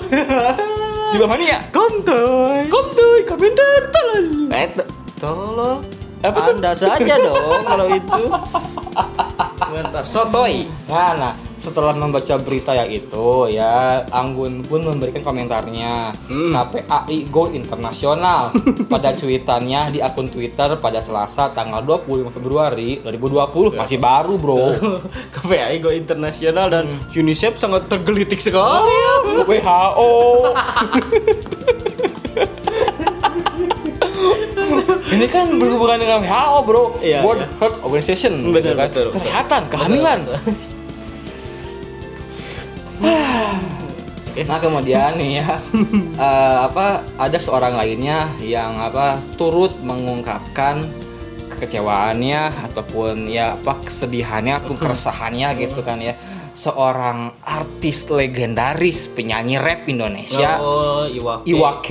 Gibah 1.12 1.28
mania. 1.28 1.60
Kontoy. 1.68 2.64
Kontoy, 2.72 3.20
komentar, 3.28 3.92
tolong. 3.92 4.48
Eh, 4.48 4.66
to- 4.72 4.88
tolong. 5.20 5.80
Apa? 6.24 6.40
Anda 6.48 6.72
saja 6.72 7.14
dong 7.20 7.60
kalau 7.60 7.86
itu. 7.92 8.22
Bentar, 9.76 10.04
sotoy. 10.08 10.64
Nah, 10.88 11.36
setelah 11.60 11.92
membaca 11.92 12.34
berita 12.36 12.72
yang 12.72 12.88
itu 12.88 13.50
ya 13.50 14.00
Anggun 14.08 14.62
pun 14.62 14.80
memberikan 14.80 15.22
komentarnya 15.22 16.12
Hmm. 16.24 16.50
KPAI 16.50 17.16
Go 17.28 17.46
Internasional 17.48 18.50
pada 18.92 19.10
cuitannya 19.12 19.90
di 19.90 19.98
akun 19.98 20.26
Twitter 20.26 20.74
pada 20.76 20.98
Selasa 20.98 21.50
tanggal 21.50 21.80
25 21.82 22.30
Februari 22.30 22.98
2020 23.02 23.76
masih 23.76 23.98
baru 23.98 24.34
bro 24.34 24.64
KPI 25.34 25.74
Go 25.78 25.90
Internasional 25.90 26.66
dan 26.68 26.84
UNICEF 27.10 27.56
sangat 27.56 27.86
tergelitik 27.86 28.38
sekali. 28.38 28.90
WHO 29.42 30.10
ini 35.10 35.26
kan 35.26 35.44
berhubungan 35.52 35.96
dengan 35.98 36.18
WHO 36.22 36.58
bro 36.62 36.82
Iya, 37.00 37.18
World 37.20 37.40
iya. 37.42 37.48
Health 37.58 37.76
Organization 37.82 38.32
Betul, 38.44 38.54
gitu 38.54 38.68
kan. 38.70 38.76
betul, 38.86 39.04
betul. 39.04 39.14
kesehatan 39.18 39.60
kehamilan 39.68 40.18
Nah 44.40 44.58
kemudian 44.60 45.16
nih 45.16 45.42
ya. 45.42 45.48
Eh, 46.20 46.58
apa 46.68 47.00
ada 47.16 47.40
seorang 47.40 47.80
lainnya 47.80 48.28
yang 48.44 48.76
apa 48.76 49.16
turut 49.40 49.72
mengungkapkan 49.80 50.84
kekecewaannya 51.48 52.68
ataupun 52.68 53.24
ya 53.24 53.56
apa 53.56 53.80
kesedihannya 53.88 54.60
ataupun 54.60 54.84
keresahannya 54.84 55.48
gitu 55.64 55.80
kan 55.80 55.96
ya. 55.96 56.12
Seorang 56.52 57.40
artis 57.40 58.04
legendaris 58.12 59.08
penyanyi 59.16 59.56
rap 59.56 59.88
Indonesia 59.88 60.60
Oh, 60.60 61.08
Iwa. 61.08 61.40
Iwa 61.48 61.80
K 61.80 61.88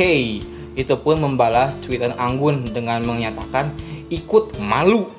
itu 0.77 0.93
pun 1.01 1.17
membalas 1.17 1.73
cuitan 1.81 2.13
Anggun 2.13 2.69
dengan 2.69 3.01
menyatakan 3.01 3.73
ikut 4.13 4.61
malu. 4.61 5.09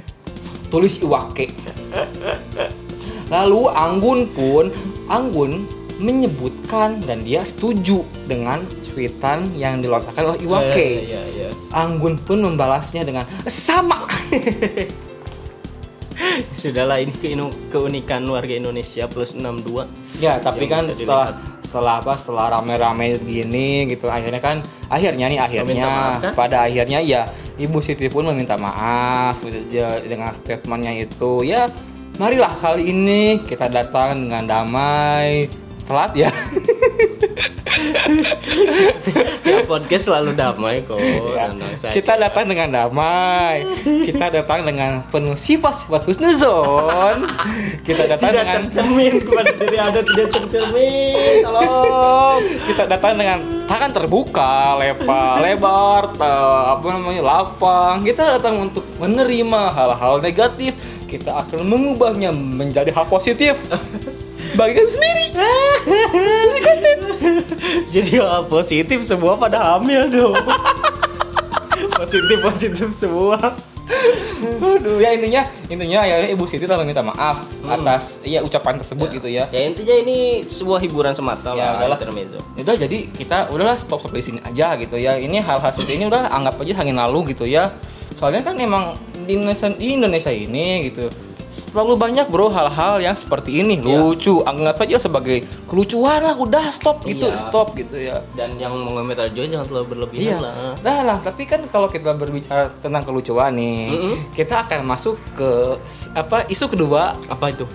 Tulis 0.70 1.00
Iwa 1.00 1.24
K 1.32 1.48
lalu 3.32 3.64
Anggun 3.72 4.28
pun 4.28 4.68
Anggun 5.12 5.68
menyebutkan 6.00 7.04
dan 7.04 7.20
dia 7.22 7.44
setuju 7.44 8.00
dengan 8.24 8.64
cuitan 8.80 9.52
yang 9.54 9.78
dilontarkan 9.78 10.34
oleh 10.34 10.40
Iwa 10.40 10.60
K 10.72 10.76
Iya, 11.04 11.22
iya. 11.36 11.48
Anggun 11.70 12.16
pun 12.18 12.40
membalasnya 12.40 13.04
dengan 13.04 13.28
sama 13.44 14.08
Sudahlah 16.56 17.02
ini 17.02 17.12
keinu- 17.12 17.52
keunikan 17.68 18.22
warga 18.24 18.54
Indonesia 18.54 19.04
plus 19.10 19.34
62. 19.34 20.22
Ya, 20.22 20.38
tapi 20.38 20.70
kan 20.70 20.86
setelah 20.88 21.34
setelah 21.62 22.04
apa 22.04 22.14
setelah 22.20 22.46
rame-rame 22.60 23.16
gini 23.24 23.88
gitu 23.88 24.04
akhirnya 24.04 24.44
kan 24.44 24.60
akhirnya 24.92 25.32
nih 25.32 25.40
akhirnya 25.40 25.88
maaf, 25.88 26.20
kan? 26.20 26.32
pada 26.36 26.68
akhirnya 26.68 27.00
ya 27.00 27.24
Ibu 27.56 27.80
Siti 27.80 28.12
pun 28.12 28.28
meminta 28.28 28.60
maaf 28.60 29.40
gitu, 29.40 29.56
ya, 29.72 29.96
dengan 30.04 30.36
statementnya 30.36 30.92
itu 31.00 31.40
ya 31.48 31.64
marilah 32.16 32.52
kali 32.54 32.88
ini 32.88 33.22
kita 33.42 33.66
datang 33.66 34.28
dengan 34.28 34.44
damai 34.44 35.48
telat 35.84 36.12
ya 36.14 36.30
Ya, 39.42 39.64
podcast 39.64 40.06
selalu 40.06 40.36
damai 40.36 40.84
kok. 40.84 41.00
Ya, 41.00 41.48
kita 41.90 42.14
datang 42.14 42.44
dengan 42.46 42.68
damai 42.70 43.64
kita 43.82 44.28
datang 44.30 44.62
dengan 44.62 45.02
penuh 45.08 45.34
sifat-sifat 45.34 46.04
husnuzon 46.04 47.26
kita 47.82 48.06
datang 48.06 48.28
tidak 48.30 48.44
dengan 48.44 48.60
tercermin 48.68 49.12
kepada 49.18 49.50
diri 49.56 49.78
Anda 49.78 50.00
tidak 50.04 50.26
tercermin. 50.30 51.36
Tolong. 51.42 52.38
kita 52.68 52.82
datang 52.86 53.12
dengan 53.16 53.38
tangan 53.66 53.90
terbuka, 53.90 54.52
lebar, 54.78 55.34
lebar, 55.40 56.02
te- 56.12 56.28
apa 56.70 56.86
namanya 56.88 57.22
lapang. 57.24 58.04
Kita 58.04 58.36
datang 58.38 58.68
untuk 58.70 58.84
menerima 59.00 59.60
hal-hal 59.72 60.20
negatif. 60.20 60.76
Kita 61.12 61.44
akan 61.44 61.68
mengubahnya 61.68 62.32
menjadi 62.32 62.88
hal 62.88 63.04
positif 63.04 63.52
bagi 64.58 64.72
kami 64.72 64.88
sendiri. 64.88 65.24
Jadi 67.92 68.16
hal 68.16 68.48
positif 68.48 69.04
semua 69.04 69.36
pada 69.36 69.76
hamil 69.76 70.08
dong. 70.08 70.40
positif 72.00 72.36
positif 72.40 72.88
semua. 72.96 73.36
Aduh, 74.42 74.98
ya 74.98 75.12
intinya 75.12 75.44
intinya 75.68 76.00
ya 76.06 76.24
Ibu 76.32 76.48
Siti 76.48 76.64
telah 76.64 76.82
minta 76.82 77.04
maaf 77.04 77.44
atas 77.68 78.18
ya 78.24 78.40
ucapan 78.40 78.80
tersebut 78.80 79.20
gitu 79.20 79.28
ya. 79.28 79.44
Ya 79.52 79.68
intinya 79.68 79.92
ini 79.92 80.48
sebuah 80.48 80.80
hiburan 80.80 81.12
semata 81.12 81.52
Ya, 81.52 81.76
lah. 81.76 81.84
udahlah. 81.84 81.98
intermezzo. 82.00 82.40
Udah 82.56 82.74
jadi 82.74 82.98
kita 83.12 83.52
udahlah 83.52 83.76
stop 83.76 84.00
stop 84.00 84.16
di 84.16 84.24
sini 84.24 84.40
aja 84.40 84.74
gitu 84.80 84.96
ya. 84.96 85.20
Ini 85.20 85.44
hal-hal 85.44 85.70
seperti 85.70 86.00
ini 86.00 86.08
udah 86.08 86.32
anggap 86.32 86.56
aja 86.58 86.74
angin 86.80 86.96
lalu 86.96 87.36
gitu 87.36 87.44
ya. 87.44 87.68
Soalnya 88.16 88.42
kan 88.42 88.56
emang 88.56 88.96
di 89.22 89.32
Indonesia, 89.38 89.68
di 89.70 89.86
Indonesia 89.94 90.32
ini 90.32 90.90
gitu 90.90 91.06
selalu 91.52 92.00
banyak 92.00 92.26
bro 92.32 92.48
hal-hal 92.48 92.96
yang 93.00 93.12
seperti 93.12 93.60
ini 93.60 93.76
Iya. 93.80 94.00
lucu 94.00 94.40
anggap 94.40 94.88
aja 94.88 94.96
sebagai 94.96 95.44
kelucuan 95.68 96.24
lah 96.24 96.32
udah 96.32 96.72
stop 96.72 97.04
gitu 97.04 97.28
Iya. 97.28 97.36
stop 97.36 97.76
gitu 97.76 97.96
ya 97.96 98.24
Dan 98.32 98.56
yang 98.56 98.72
mengomentar 98.72 99.28
juga 99.32 99.60
jangan 99.60 99.66
terlalu 99.68 99.86
berlebihan 99.96 100.36
Iya, 100.36 100.36
lah. 100.40 100.54
nah, 100.80 100.98
nah 101.04 101.18
tapi 101.20 101.44
kan 101.44 101.60
kalau 101.68 101.88
kita 101.88 102.16
berbicara 102.16 102.72
tentang 102.80 103.04
kelucuan 103.04 103.52
nih, 103.52 103.88
Mm-mm. 103.88 104.16
kita 104.32 104.64
akan 104.64 104.80
masuk 104.84 105.16
ke 105.36 105.76
apa 106.16 106.44
isu 106.48 106.72
kedua 106.72 107.16
Apa 107.28 107.52
itu? 107.52 107.68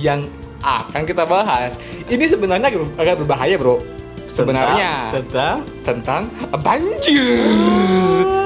yang 0.00 0.26
akan 0.60 1.02
kita 1.08 1.24
bahas. 1.24 1.76
Ini 2.08 2.24
sebenarnya 2.28 2.68
agak, 2.68 2.82
agak 3.00 3.14
berbahaya, 3.24 3.56
bro. 3.56 3.80
Sebenarnya 4.30 5.10
tentang 5.10 5.56
tentang 5.82 6.22
banjir. 6.60 8.39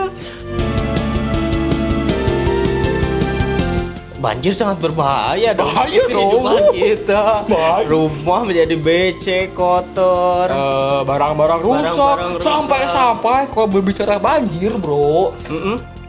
Banjir 4.24 4.52
sangat 4.56 4.80
berbahaya 4.80 5.52
dong. 5.52 5.68
Bahaya 5.68 6.02
dong. 6.08 6.72
kita. 6.72 7.44
Bahaya. 7.44 7.84
Rumah 7.84 8.40
menjadi 8.48 8.76
becek, 8.80 9.52
kotor. 9.52 10.48
Eh, 10.48 11.00
barang-barang 11.04 11.60
rusak 11.60 12.16
sampai-sampai 12.40 13.52
kalau 13.52 13.68
berbicara 13.68 14.16
banjir, 14.16 14.72
bro. 14.80 15.36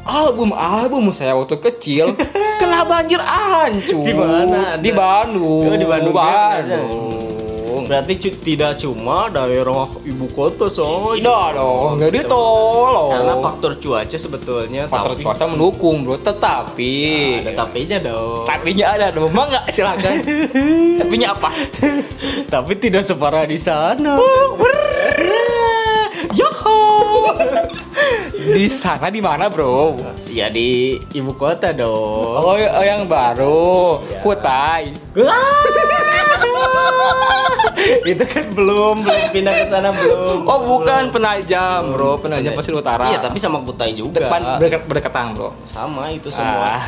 Album-album 0.06 1.10
saya 1.12 1.34
waktu 1.34 1.58
kecil 1.60 2.14
kena 2.62 2.88
banjir 2.88 3.20
hancur. 3.20 4.06
Di 4.06 4.14
mana? 4.14 4.78
Di 4.80 4.92
Bandung. 4.94 5.76
Di 5.76 5.84
Bandung. 5.84 6.16
Bandung. 6.16 7.15
Berarti 7.86 8.14
cu- 8.18 8.40
tidak 8.40 8.78
cuma 8.78 9.30
daerah 9.30 9.86
ibu 10.02 10.26
kota 10.30 10.66
soalnya. 10.68 11.22
Tidak 11.22 11.48
dong, 11.54 11.90
nggak 11.96 12.12
ditolong. 12.14 13.12
Karena 13.12 13.34
faktor 13.40 13.72
cuaca 13.78 14.18
sebetulnya. 14.18 14.82
faktor 14.86 15.14
tapi- 15.14 15.24
cuaca 15.24 15.46
mendukung, 15.46 15.98
bro. 16.02 16.18
Tetapi 16.18 16.94
Ada 17.40 17.52
tapinya 17.56 17.98
dong. 18.00 18.44
tapinya 18.46 18.86
ada 18.90 19.08
dong. 19.10 19.30
Mau 19.30 19.46
nggak 19.46 19.66
silakan. 19.70 20.16
tapinya 21.00 21.28
apa? 21.32 21.50
Tapi 22.46 22.72
tidak 22.76 23.04
separah 23.04 23.44
di 23.44 23.58
sana. 23.58 24.18
Yoho. 26.32 26.82
di 28.46 28.68
sana 28.68 29.08
di 29.08 29.20
mana, 29.20 29.48
bro? 29.48 29.96
ya 30.28 30.50
di 30.50 31.00
ibu 31.10 31.32
kota 31.34 31.72
dong. 31.72 32.44
Oh, 32.44 32.54
oh, 32.54 32.84
yang 32.84 33.08
baru, 33.08 34.04
Iya. 34.04 34.20
Kutai. 34.20 34.86
itu 38.12 38.24
kan 38.26 38.46
belum 38.54 38.96
belum 39.06 39.24
pindah 39.34 39.54
ke 39.54 39.66
sana 39.70 39.90
belum. 39.94 40.46
Oh 40.48 40.60
bukan 40.66 41.12
penajam 41.14 41.94
bro, 41.94 42.18
penajam 42.18 42.52
pasir 42.54 42.74
utara. 42.74 43.12
Iya 43.12 43.20
tapi 43.22 43.38
sama 43.38 43.62
Kutai 43.62 43.94
juga. 43.94 44.22
depan 44.22 44.42
berdekat 44.58 44.82
berdekatan 44.88 45.26
bro. 45.36 45.50
sama 45.70 46.10
itu 46.12 46.30
semua. 46.32 46.82
Ah. 46.82 46.86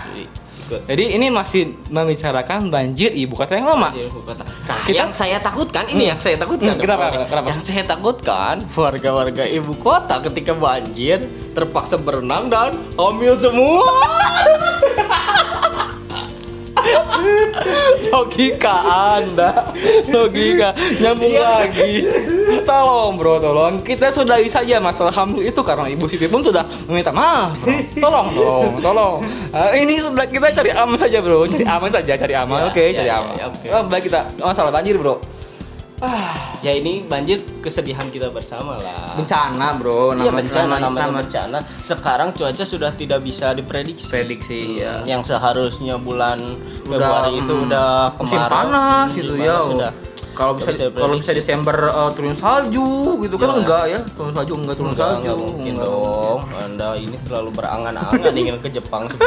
Ikut. 0.68 0.84
Jadi 0.84 1.16
ini 1.16 1.32
masih 1.32 1.80
membicarakan 1.88 2.68
banjir 2.68 3.16
ibu 3.16 3.40
kota 3.40 3.56
yang 3.56 3.72
lama. 3.72 3.96
Ibu 3.96 4.20
kota. 4.28 4.44
Nah, 4.44 4.84
Kita- 4.84 5.00
yang 5.00 5.10
saya 5.16 5.40
takutkan 5.40 5.88
ini 5.88 6.12
yang 6.12 6.20
saya 6.20 6.36
takutkan. 6.36 6.76
Hmm, 6.76 6.84
kenapa, 6.84 7.06
kenapa? 7.24 7.48
Yang 7.56 7.62
saya 7.72 7.84
takutkan 7.88 8.56
warga-warga 8.76 9.48
ibu 9.48 9.74
kota 9.80 10.20
ketika 10.28 10.52
banjir 10.52 11.24
terpaksa 11.56 11.96
berenang 11.96 12.52
dan 12.52 12.76
hamil 13.00 13.34
semua. 13.40 13.88
logika 18.10 18.74
anda. 19.18 19.72
Logika. 20.08 20.72
Nyambung 20.98 21.32
Iya. 21.32 21.48
lagi. 21.64 21.94
Tolong 22.64 23.14
bro 23.16 23.38
tolong. 23.38 23.74
Kita 23.82 24.10
sudahi 24.10 24.48
saja 24.48 24.78
masalah 24.78 25.14
hamil 25.14 25.44
itu 25.44 25.62
karena 25.62 25.88
ibu 25.88 26.06
Siti 26.08 26.26
pun 26.26 26.42
sudah 26.42 26.64
meminta 26.86 27.12
maaf 27.12 27.56
bro. 27.60 27.74
tolong 27.98 28.28
tolong 28.32 28.72
tolong. 28.80 29.18
Eh, 29.52 29.84
ini 29.84 30.00
sudah 30.00 30.26
kita 30.26 30.52
cari 30.54 30.72
aman 30.72 30.98
saja 30.98 31.18
bro. 31.20 31.44
Cari 31.46 31.66
aman 31.66 31.90
saja 31.90 32.14
cari 32.14 32.34
aman. 32.34 32.58
Ya, 32.58 32.66
oke 32.68 32.82
ya, 32.82 32.92
cari 32.96 33.10
ya, 33.10 33.16
aman. 33.18 33.34
ya, 33.36 33.46
oke. 33.48 33.68
Oh, 33.70 33.84
baik 33.86 34.04
kita 34.08 34.20
masalah 34.40 34.72
banjir 34.72 34.96
bro 34.96 35.18
ya 36.60 36.72
ini 36.72 37.02
banjir 37.02 37.42
kesedihan 37.58 38.06
kita 38.08 38.30
bersama 38.30 38.78
lah. 38.78 39.14
bencana 39.14 39.74
bro 39.74 40.12
Iya 40.12 40.30
nama 40.30 40.38
bencana 40.38 40.66
nama, 40.68 40.78
namanya 40.84 41.02
nama 41.04 41.20
bencana. 41.20 41.58
Sekarang 41.82 42.30
cuaca 42.32 42.64
sudah 42.64 42.92
tidak 42.92 43.20
bisa 43.20 43.52
diprediksi. 43.52 44.06
prediksi 44.08 44.60
ya 44.78 45.02
Yang 45.04 45.34
seharusnya 45.34 45.98
bulan 45.98 46.38
Udah, 46.86 47.02
Februari 47.02 47.32
itu 47.36 47.50
mm, 47.52 47.66
udah 47.66 47.90
musim 48.16 48.38
kemarau, 48.38 48.54
panas 48.54 49.10
gitu 49.12 49.34
ya 49.36 49.58
sudah. 49.64 49.92
kalau 50.32 50.54
bisa 50.54 50.70
Nggak 50.70 50.94
kalau 50.94 51.16
bisa. 51.18 51.32
Desember 51.34 51.78
eh, 51.84 52.10
turun 52.14 52.36
salju 52.36 52.90
gitu 53.20 53.36
kan 53.36 53.48
Ya. 53.48 53.56
enggak 53.58 53.84
ya 53.88 54.00
turun 54.14 54.32
salju 54.32 54.54
enggak 54.54 54.76
turun 54.78 54.92
Enggak, 54.94 55.02
salju 55.04 55.18
enggak 55.20 55.38
mungkin 55.40 55.74
Enggak. 55.74 55.90
dong. 55.90 56.40
Anda 56.56 56.88
ini 56.96 57.18
terlalu 57.20 57.50
berangan-angan 57.52 58.34
ingin 58.36 58.56
ke 58.60 58.70
Jepang. 58.70 59.04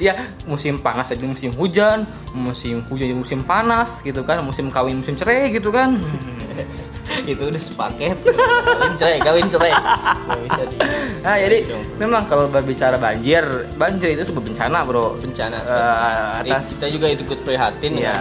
ya 0.00 0.16
musim 0.48 0.80
panas 0.80 1.12
jadi 1.12 1.26
musim 1.26 1.50
hujan 1.54 2.08
musim 2.32 2.84
hujan 2.88 3.06
jadi 3.10 3.18
musim 3.18 3.40
panas 3.44 4.00
gitu 4.00 4.24
kan 4.24 4.40
musim 4.44 4.68
kawin 4.68 5.00
musim 5.00 5.14
cerai 5.16 5.52
gitu 5.52 5.68
kan 5.72 6.00
itu 7.28 7.42
udah 7.48 7.60
sepaket. 7.60 8.16
Kawin 8.24 8.94
cerai, 8.96 9.18
kawin 9.20 9.46
cerai. 9.48 9.72
Bisa 10.44 10.62
di 10.68 10.76
nah 11.24 11.36
jadi 11.40 11.58
memang 11.96 12.28
kalau 12.28 12.48
berbicara 12.48 13.00
banjir 13.00 13.44
banjir 13.80 14.12
itu 14.12 14.28
sebuah 14.28 14.44
bencana 14.44 14.78
bro 14.84 15.16
bencana. 15.20 15.58
Eh, 15.58 16.52
atas 16.52 16.80
kita 16.80 16.88
juga 16.92 17.06
ikut 17.12 17.38
prihatin 17.44 17.92
ya 18.00 18.16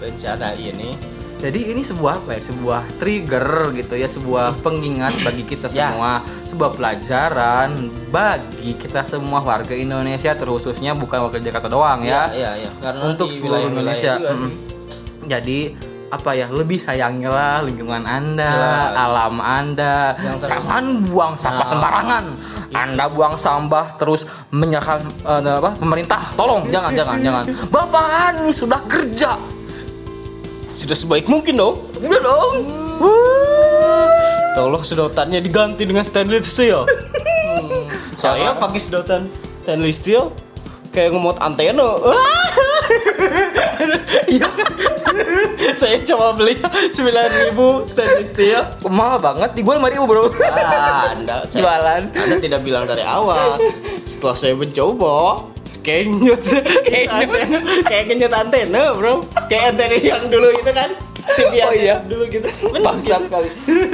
bencana 0.00 0.52
ini. 0.56 1.15
Jadi 1.36 1.60
ini 1.68 1.80
sebuah 1.80 2.12
apa 2.18 2.30
ya 2.32 2.42
sebuah 2.42 2.80
trigger 2.96 3.48
gitu 3.74 3.94
ya 3.94 4.08
sebuah 4.08 4.60
pengingat 4.60 5.20
bagi 5.20 5.44
kita 5.44 5.68
Ya. 5.68 5.88
semua 5.88 6.12
sebuah 6.42 6.70
pelajaran 6.72 7.70
bagi 8.08 8.72
kita 8.74 9.04
semua 9.04 9.40
warga 9.40 9.72
Indonesia 9.72 10.32
terkhususnya 10.32 10.92
bukan 10.92 11.22
warga 11.22 11.36
Jakarta 11.38 11.68
doang 11.68 12.00
ya 12.02 12.28
Iya, 12.30 12.50
iya. 12.58 12.70
Karena 12.78 13.02
untuk 13.04 13.28
seluruh 13.28 13.68
Indonesia. 13.68 14.16
juga 14.16 14.32
Mm. 14.32 14.40
sih. 14.40 14.52
Jadi 15.26 15.58
apa 16.06 16.30
ya 16.32 16.46
lebih 16.48 16.78
sayangilah 16.78 17.60
lingkungan 17.60 18.06
anda, 18.06 18.46
Jelas. 18.46 18.94
alam 18.96 19.34
anda, 19.36 20.14
jangan 20.40 20.84
buang 21.04 21.34
sampah 21.34 21.60
Nah. 21.60 21.68
sembarangan. 21.68 22.24
Anda 22.72 23.04
buang 23.08 23.34
sampah 23.36 23.86
terus 23.96 24.22
menyerahkan 24.48 25.02
eh, 25.02 25.52
apa 25.52 25.74
pemerintah, 25.74 26.30
tolong 26.32 26.70
jangan 26.70 26.94
jangan 26.94 27.18
jangan. 27.20 27.44
Bapak 27.68 28.06
Anies 28.30 28.54
sudah 28.54 28.78
kerja, 28.86 29.34
Sudah 30.76 30.92
sebaik 30.92 31.24
mungkin 31.26 31.56
dong. 31.56 31.80
udah 31.96 32.20
dong. 32.20 32.54
Tolong 34.52 34.82
sedotannya 34.82 35.40
diganti 35.40 35.84
dengan 35.84 36.04
stainless 36.04 36.46
steel. 36.46 36.84
Hmm, 36.84 37.88
Saya 38.22 38.52
pakai 38.54 38.76
sedotan 38.76 39.28
stainless 39.62 39.96
steel 39.96 40.32
kayak 40.90 41.12
ngemot 41.12 41.36
antena. 41.38 41.88
Iya 44.26 44.48
kan? 44.48 44.66
Saya 45.80 46.02
coba 46.02 46.34
beli 46.34 46.58
9000 46.58 46.92
stainless 47.84 48.30
steel. 48.30 48.62
Mahal 48.86 49.18
banget, 49.18 49.54
di 49.54 49.62
gua 49.62 49.76
lima 49.76 49.86
ribu 49.86 50.04
bro. 50.04 50.24
Ah, 50.42 51.12
anda 51.12 51.46
saya- 51.46 51.62
Jualan. 51.62 52.02
Anda 52.10 52.36
tidak 52.36 52.60
bilang 52.62 52.84
dari 52.84 53.02
awal. 53.02 53.60
Setelah 54.02 54.34
saya 54.34 54.54
mencoba, 54.54 55.46
kayak 55.86 56.02
nyut, 56.10 56.42
kayak 56.86 57.06
antena, 57.08 57.58
kayak 57.86 58.04
nyut 58.10 58.34
antena, 58.34 58.82
bro. 58.90 59.22
Kayak 59.46 59.64
antena 59.72 59.94
yang 59.96 60.26
dulu 60.26 60.50
itu 60.50 60.70
kan. 60.70 60.90
TV 61.26 61.58
Oh 61.66 61.72
iya. 61.72 61.98
dulu 62.02 62.26
gitu. 62.26 62.46
Bangsat 62.76 63.18
gitu. 63.18 63.26
sekali. 63.26 63.48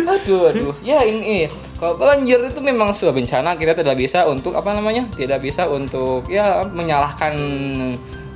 Aduh, 0.05 0.41
aduh. 0.49 0.75
Ya 0.81 1.01
ini 1.01 1.49
kalau 1.77 1.97
banjir 1.97 2.39
itu 2.39 2.61
memang 2.61 2.93
sebuah 2.93 3.13
bencana 3.15 3.53
kita 3.55 3.73
tidak 3.73 3.97
bisa 3.97 4.25
untuk 4.25 4.53
apa 4.53 4.73
namanya? 4.73 5.09
Tidak 5.11 5.37
bisa 5.39 5.65
untuk 5.65 6.29
ya 6.29 6.65
menyalahkan 6.67 7.33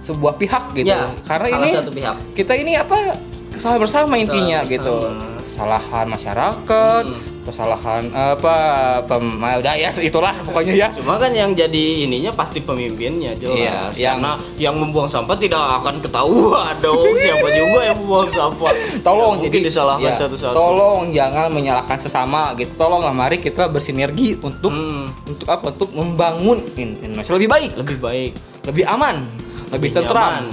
sebuah 0.01 0.37
pihak 0.37 0.73
gitu. 0.73 0.88
Ya, 0.88 1.12
Karena 1.25 1.49
ini 1.57 1.69
satu 1.75 1.90
pihak. 1.90 2.16
kita 2.33 2.53
ini 2.55 2.73
apa? 2.75 3.16
Kesalahan 3.53 3.81
bersama 3.81 4.14
intinya 4.16 4.61
bersama. 4.61 4.73
gitu. 4.73 4.97
Kesalahan 5.47 6.07
masyarakat, 6.09 7.05
Hmm. 7.07 7.36
Kesalahan 7.46 8.11
apa 8.11 8.54
pem 9.02 9.22
ah, 9.38 9.54
udah 9.56 9.74
ya 9.74 9.90
itulah 9.96 10.35
pokoknya 10.42 10.74
ya. 10.76 10.88
Cuma 10.90 11.14
kan 11.16 11.30
yang 11.30 11.52
jadi 11.52 11.85
ininya 12.02 12.30
pasti 12.30 12.59
pemimpinnya 12.59 13.32
jelas. 13.35 13.94
Iya, 13.94 14.11
yang- 14.11 14.18
Karena 14.18 14.32
yang 14.59 14.74
membuang 14.74 15.06
sampah 15.06 15.37
tidak 15.37 15.62
akan 15.78 16.00
ketahuan 16.00 16.74
dong 16.78 17.14
siapa 17.22 17.48
juga 17.48 17.80
yang 17.85 17.96
membuang 17.96 18.28
sampah. 18.28 18.72
Tolong 19.00 19.38
mungkin 19.38 19.50
jadi 19.54 19.59
disalahkan 19.64 20.11
ya, 20.11 20.18
satu-satu. 20.18 20.52
Tolong 20.52 21.00
jangan 21.11 21.46
menyalahkan 21.48 21.98
sesama 21.98 22.50
gitu. 22.54 22.74
Tolonglah 22.74 23.12
mari 23.12 23.38
kita 23.38 23.66
bersinergi 23.66 24.35
untuk 24.38 24.68
Hmm, 24.68 25.06
untuk 25.24 25.46
apa? 25.46 25.70
Untuk 25.70 25.90
membangun 25.92 26.59
In- 26.74 26.98
Indonesia 27.00 27.32
lebih 27.32 27.48
baik. 27.48 27.70
lebih 27.76 27.96
baik 27.96 28.32
lebih 28.66 28.82
aman, 28.85 29.22
lebih, 29.70 29.70
Lebih 29.70 29.90
tentram, 29.94 30.42
nyaman. 30.42 30.44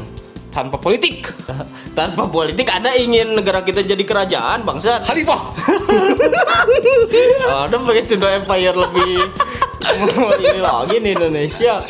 Tanpa 0.53 0.77
politik. 0.77 1.25
tanpa 1.97 2.29
politik 2.29 2.69
ada 2.69 2.93
ingin 2.93 3.33
negara 3.33 3.65
kita 3.65 3.81
jadi 3.81 4.05
kerajaan 4.05 4.61
bangsa 4.61 5.01
Khalifah. 5.01 5.41
ada 7.65 7.75
pakai 7.81 8.03
Sunda 8.05 8.29
Empire 8.37 8.77
lebih 8.77 9.33
ini 10.47 10.59
lagi 10.63 10.95
nih 11.03 11.11
Indonesia 11.11 11.83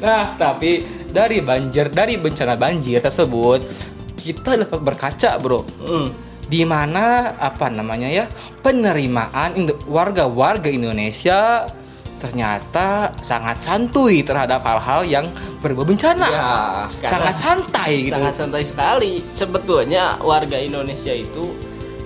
nah, 0.00 0.34
tapi 0.40 0.84
dari 1.10 1.42
banjir, 1.44 1.92
dari 1.92 2.16
bencana 2.16 2.54
banjir 2.56 3.02
tersebut 3.02 3.60
kita 4.20 4.68
dapat 4.68 4.80
berkaca, 4.84 5.30
Bro. 5.40 5.64
Hmm. 5.80 6.08
Di 6.50 6.66
mana 6.68 7.34
apa 7.40 7.72
namanya 7.72 8.10
ya? 8.10 8.28
penerimaan 8.60 9.56
warga-warga 9.88 10.68
Indonesia 10.68 11.64
ternyata 12.20 13.16
sangat 13.24 13.56
santuy 13.64 14.20
terhadap 14.20 14.60
hal-hal 14.60 15.02
yang 15.08 15.26
berbau 15.64 15.88
bencana. 15.88 16.28
Ya, 16.28 16.52
sangat 17.08 17.34
santai 17.40 18.06
gitu. 18.06 18.14
sangat 18.14 18.34
santai 18.36 18.62
sekali 18.62 19.24
sebetulnya 19.32 20.20
warga 20.20 20.60
Indonesia 20.60 21.16
itu 21.16 21.56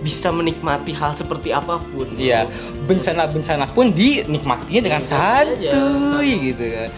bisa 0.00 0.28
menikmati 0.28 0.92
hal 0.92 1.16
seperti 1.16 1.48
apa 1.48 1.80
pun 1.80 2.04
Iya, 2.14 2.44
bencana-bencana 2.84 3.72
pun 3.72 3.88
dinikmatinya 3.88 4.80
dengan 4.84 5.02
santuy 5.02 6.52
gitu 6.52 6.64
kan. 6.76 6.90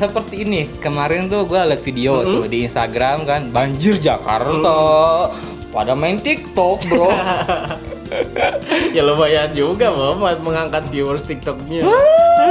Seperti 0.00 0.48
ini, 0.48 0.64
kemarin 0.80 1.28
tuh 1.28 1.44
gue 1.44 1.56
liat 1.60 1.82
video 1.84 2.20
Mm-hmm. 2.20 2.32
tuh 2.32 2.42
di 2.48 2.58
Instagram 2.64 3.18
kan, 3.28 3.40
banjir 3.52 4.00
Jakarta. 4.00 4.78
Pada 5.70 5.92
main 5.92 6.16
TikTok, 6.16 6.84
Bro. 6.88 7.08
ya 8.96 9.06
lumayan 9.06 9.54
juga 9.54 9.94
Muhammad 9.94 10.42
mengangkat 10.42 10.82
viewers 10.90 11.22
TikToknya 11.22 11.86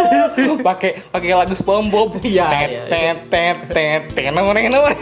Pakai 0.67 0.91
pakai 1.11 1.29
lagu 1.35 1.55
SpongeBob. 1.55 2.19
Tet 2.23 2.69
tet 2.89 3.17
tet 3.29 3.57
tet 3.71 4.01
tet 4.13 4.29
nomornya 4.31 4.69
nomor. 4.71 4.93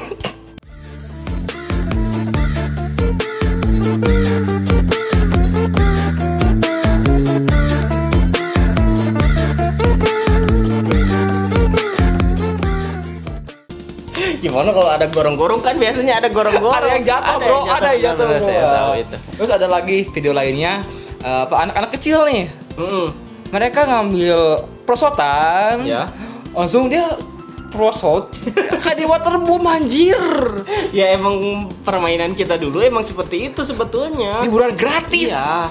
gimana 14.37 14.69
kalau 14.69 14.89
ada 14.89 15.09
gorong-gorong 15.09 15.61
kan 15.65 15.75
biasanya 15.81 16.21
ada 16.21 16.29
gorong-gorong 16.29 16.77
Ada 16.77 16.89
yang 16.93 17.03
jatuh, 17.09 17.35
Bro. 17.41 17.59
Ada 17.67 17.87
yang 17.93 18.01
jatuh. 18.05 18.25
Bener, 18.29 18.41
saya 18.41 18.61
Bro. 18.61 18.73
tahu 18.77 18.93
itu 19.01 19.17
Terus 19.37 19.51
ada 19.53 19.67
lagi 19.67 19.97
video 20.13 20.33
lainnya 20.33 20.73
apa 21.27 21.55
anak-anak 21.65 21.91
kecil 21.97 22.23
nih. 22.29 22.45
Mm. 22.77 23.26
Mereka 23.47 23.87
ngambil 23.87 24.39
prosotan. 24.83 25.87
Ya. 25.87 26.11
Langsung 26.51 26.91
dia 26.91 27.15
prosot 27.67 28.31
kayak 28.79 28.97
di 28.99 29.05
waterboom 29.05 29.67
anjir. 29.67 30.15
ya 30.95 31.11
emang 31.11 31.67
permainan 31.83 32.31
kita 32.31 32.55
dulu 32.55 32.79
emang 32.79 33.03
seperti 33.03 33.51
itu 33.51 33.59
sebetulnya 33.61 34.39
Hiburan 34.41 34.71
gratis. 34.73 35.29
Iya. 35.29 35.67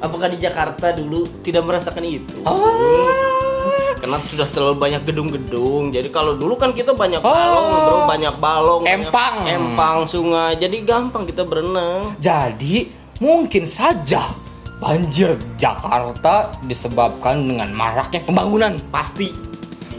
Apakah 0.00 0.32
di 0.32 0.38
Jakarta 0.40 0.96
dulu 0.96 1.28
tidak 1.44 1.66
merasakan 1.68 2.06
itu? 2.08 2.40
Ah, 2.48 3.92
karena 4.00 4.16
sudah 4.16 4.48
terlalu 4.48 4.76
banyak 4.80 5.02
gedung-gedung. 5.04 5.92
Jadi 5.92 6.08
kalau 6.08 6.32
dulu 6.32 6.56
kan 6.56 6.72
kita 6.72 6.96
banyak 6.96 7.20
balong, 7.20 7.68
bro, 7.68 7.98
banyak 8.08 8.34
balong, 8.40 8.80
banyak 8.80 9.12
Empang. 9.12 9.36
empang 9.44 9.98
sungai. 10.08 10.56
Jadi 10.56 10.88
gampang 10.88 11.28
kita 11.28 11.44
berenang. 11.44 12.16
Jadi 12.16 12.88
mungkin 13.20 13.68
saja 13.68 14.32
banjir 14.80 15.36
Jakarta 15.60 16.56
disebabkan 16.64 17.44
dengan 17.44 17.68
maraknya 17.76 18.24
pembangunan. 18.24 18.80
Pasti. 18.88 19.28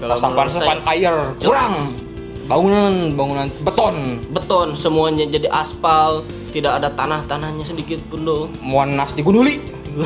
Kalau 0.02 0.18
Resapan 0.18 0.34
menurut 0.34 0.50
resapan 0.50 0.78
saya, 0.82 0.92
air 0.98 1.16
kurang. 1.38 1.74
Bangunan 2.50 2.94
bangunan 3.14 3.48
beton. 3.64 3.96
beton 4.34 4.70
semuanya 4.74 5.24
jadi 5.30 5.48
aspal, 5.54 6.26
tidak 6.52 6.82
ada 6.82 6.90
tanah-tanahnya 6.98 7.64
sedikit 7.64 8.02
pun 8.10 8.26
dong. 8.26 8.50
Monas 8.60 9.14
digunduli. 9.14 9.62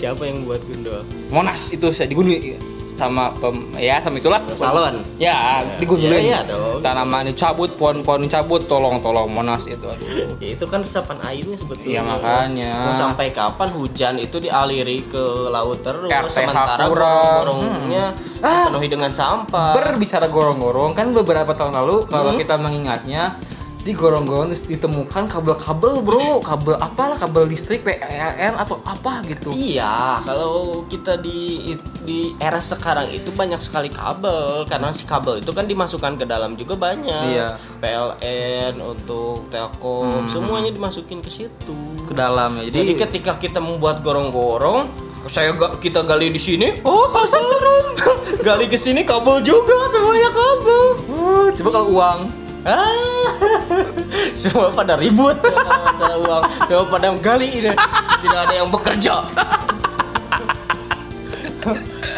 Siapa 0.00 0.26
yang 0.26 0.42
buat 0.44 0.60
gundul? 0.66 1.06
Monas 1.30 1.70
itu 1.70 1.88
saya 1.94 2.10
digunduli 2.10 2.58
sama 3.00 3.32
pem, 3.32 3.56
ya 3.74 3.96
sama 3.98 4.16
itulah 4.16 4.44
Salon. 4.52 5.00
ya 5.16 5.36
digundulin 5.76 6.20
Iya, 6.20 6.20
iya 6.20 6.40
dong. 6.44 6.78
tanaman 6.80 7.24
dicabut 7.26 7.72
pohon-pohon 7.74 8.20
dicabut 8.22 8.60
tolong 8.64 9.00
tolong 9.00 9.24
monas 9.26 9.64
itu 9.64 9.80
aduh 9.82 10.36
Ya, 10.36 10.52
itu 10.52 10.64
kan 10.64 10.80
resapan 10.80 11.16
airnya 11.22 11.52
sebetulnya. 11.54 11.88
Iya, 11.90 12.00
makanya. 12.02 12.72
Mau 12.82 12.94
sampai 12.94 13.26
kapan 13.30 13.68
hujan 13.70 14.14
itu 14.16 14.36
dialiri 14.36 15.00
ke 15.02 15.20
laut 15.46 15.80
terus 15.80 16.08
RTH 16.08 16.28
sementara 16.44 16.84
gorong-gorongnya 16.84 18.04
Ah. 18.38 18.66
dipenuhi 18.66 18.88
dengan 18.88 19.10
sampah. 19.10 19.72
berbicara 19.72 20.26
gorong-gorong 20.26 20.92
kan 20.92 21.08
beberapa 21.10 21.52
tahun 21.52 21.72
lalu 21.74 22.04
kalau 22.06 22.32
Hmm. 22.32 22.38
kita 22.38 22.56
mengingatnya 22.56 23.36
di 23.80 23.96
gorong-gorong 23.96 24.52
ditemukan 24.68 25.24
kabel-kabel 25.24 26.04
bro 26.04 26.44
kabel 26.44 26.76
apalah 26.76 27.16
kabel 27.16 27.48
listrik 27.48 27.80
PLN 27.80 28.60
atau 28.60 28.76
apa 28.84 29.24
gitu 29.24 29.56
Iya, 29.56 30.20
kalau 30.24 30.84
kita 30.84 31.16
di 31.16 31.72
di 32.04 32.36
era 32.36 32.60
sekarang 32.60 33.08
itu 33.08 33.32
banyak 33.32 33.56
sekali 33.60 33.88
kabel 33.88 34.68
karena 34.68 34.92
si 34.92 35.08
kabel 35.08 35.40
itu 35.40 35.48
kan 35.56 35.64
dimasukkan 35.64 36.20
ke 36.20 36.24
dalam 36.28 36.60
juga 36.60 36.76
banyak. 36.76 37.24
Iya. 37.32 37.56
PLN 37.80 38.84
untuk 38.84 39.48
Telkom 39.48 40.28
semuanya 40.28 40.68
dimasukin 40.68 41.24
ke 41.24 41.32
situ. 41.32 41.78
ke 42.04 42.12
dalam 42.12 42.58
ya 42.58 42.66
Jadi, 42.68 42.78
jadi, 42.82 42.92
ketika 43.06 43.32
kita 43.38 43.62
membuat 43.62 44.02
gorong-gorong, 44.02 44.90
saya 45.30 45.54
ga, 45.54 45.78
kita 45.78 46.02
gali 46.02 46.32
di 46.34 46.42
sini, 46.42 46.82
oh 46.82 47.06
pasang 47.14 47.44
gorong. 47.44 47.86
gali 48.46 48.66
ke 48.66 48.74
sini 48.74 49.06
kabel 49.06 49.38
juga, 49.46 49.86
semuanya 49.94 50.30
kabel. 50.34 50.84
Uh, 51.06 51.46
coba 51.54 51.70
kalau 51.70 51.88
uang 51.94 52.39
semua 54.40 54.68
pada 54.72 54.96
ribut. 54.96 55.36
Masalah 55.40 56.18
uang, 56.20 56.44
semua 56.68 56.84
pada 56.88 57.08
gali 57.16 57.48
ini, 57.64 57.72
tidak 58.20 58.40
ada 58.48 58.54
yang 58.54 58.68
bekerja. 58.68 59.14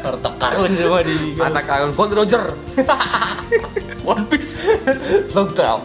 Harta 0.02 0.30
karun 0.38 0.72
semua 0.78 1.02
di 1.02 1.34
anak 1.38 1.64
kalian 1.66 1.90
Gold 1.94 2.14
Roger. 2.14 2.54
One 4.10 4.26
Piece. 4.26 4.58
Hotel. 5.34 5.82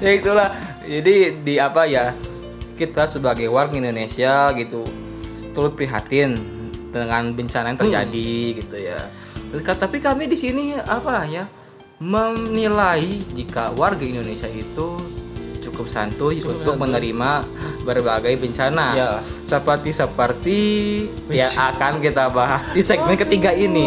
ya 0.00 0.10
itulah. 0.16 0.48
Jadi 0.84 1.44
di 1.44 1.54
apa 1.60 1.84
ya 1.84 2.16
kita 2.76 3.04
sebagai 3.04 3.48
warga 3.52 3.76
Indonesia 3.76 4.48
gitu 4.56 4.84
turut 5.52 5.76
prihatin 5.76 6.40
dengan 6.90 7.32
bencana 7.36 7.72
yang 7.72 7.78
terjadi 7.80 8.32
gitu 8.64 8.76
ya. 8.76 9.00
Terus 9.52 9.62
tapi 9.76 10.00
kami 10.00 10.28
di 10.28 10.36
sini 10.36 10.76
apa 10.76 11.28
ya 11.28 11.44
menilai 12.00 13.04
jika 13.30 13.68
warga 13.70 14.00
Indonesia 14.00 14.48
itu 14.48 14.96
cukup 15.60 15.84
santuy 15.84 16.40
Cukup 16.40 16.56
untuk 16.56 16.72
santuy. 16.72 16.82
menerima 16.82 17.30
berbagai 17.84 18.34
bencana 18.34 18.86
Ya. 18.90 19.10
seperti 19.44 19.92
seperti 19.92 20.60
yang 21.28 21.52
akan 21.52 22.00
kita 22.00 22.32
bahas 22.32 22.72
di 22.72 22.80
segmen 22.80 23.14
ketiga 23.14 23.52
ini 23.52 23.84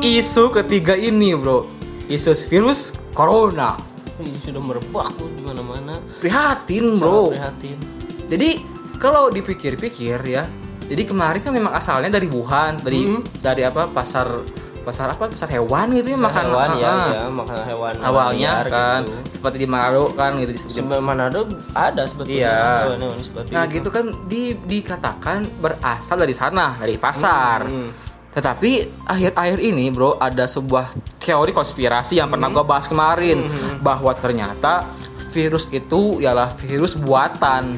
isu 0.00 0.54
ketiga 0.54 0.94
ini 0.94 1.34
bro 1.34 1.66
isu 2.06 2.30
virus 2.46 2.94
corona 3.10 3.74
Ih, 4.18 4.34
sudah 4.40 4.58
merebak 4.60 5.10
di 5.14 5.42
mana-mana. 5.42 5.98
prihatin 6.18 6.84
Sangat 6.88 7.00
bro 7.00 7.22
prihatin. 7.28 7.76
jadi 8.28 8.48
kalau 8.96 9.26
dipikir-pikir 9.28 10.18
ya 10.22 10.46
jadi 10.86 11.02
kemarin 11.04 11.42
kan 11.42 11.50
memang 11.50 11.74
asalnya 11.74 12.06
dari 12.08 12.30
Wuhan 12.30 12.78
dari 12.78 13.02
Hmm. 13.04 13.26
dari 13.36 13.62
apa 13.62 13.90
pasar 13.90 14.46
pasar 14.88 15.12
apa 15.12 15.28
pasar 15.28 15.52
hewan 15.52 15.92
gitu 15.92 16.08
ya 16.08 16.18
makan 16.18 16.44
hewan 16.48 16.70
ya, 16.80 16.88
ah, 16.88 17.06
ya, 17.12 17.22
makan 17.28 17.58
hewan 17.68 17.92
awalnya 18.00 18.52
liar 18.64 18.66
kan 18.72 19.00
gitu. 19.04 19.36
seperti 19.36 19.56
di 19.60 19.68
Manado 19.68 20.04
kan 20.16 20.30
gitu 20.40 20.52
di 20.56 20.80
Manado 20.80 21.40
ada 21.76 22.02
sebetulnya 22.08 22.40
Iya. 22.40 22.60
hewan-hewan 22.88 23.20
seperti 23.20 23.48
Nah 23.52 23.64
itu. 23.64 23.74
gitu 23.76 23.88
kan 23.92 24.04
di, 24.24 24.42
dikatakan 24.56 25.36
berasal 25.60 26.16
dari 26.16 26.32
sana 26.32 26.80
dari 26.80 26.96
pasar. 26.96 27.68
Hmm. 27.68 27.90
Tetapi 28.28 28.70
akhir-akhir 29.04 29.58
ini 29.58 29.90
bro 29.90 30.16
ada 30.16 30.46
sebuah 30.46 30.94
teori 31.18 31.50
konspirasi 31.50 32.16
yang 32.16 32.30
pernah 32.30 32.48
gue 32.48 32.62
bahas 32.62 32.86
kemarin 32.86 33.50
bahwa 33.80 34.14
ternyata 34.14 34.86
virus 35.32 35.68
itu 35.68 36.16
ialah 36.18 36.56
virus 36.56 36.96
buatan. 36.96 37.76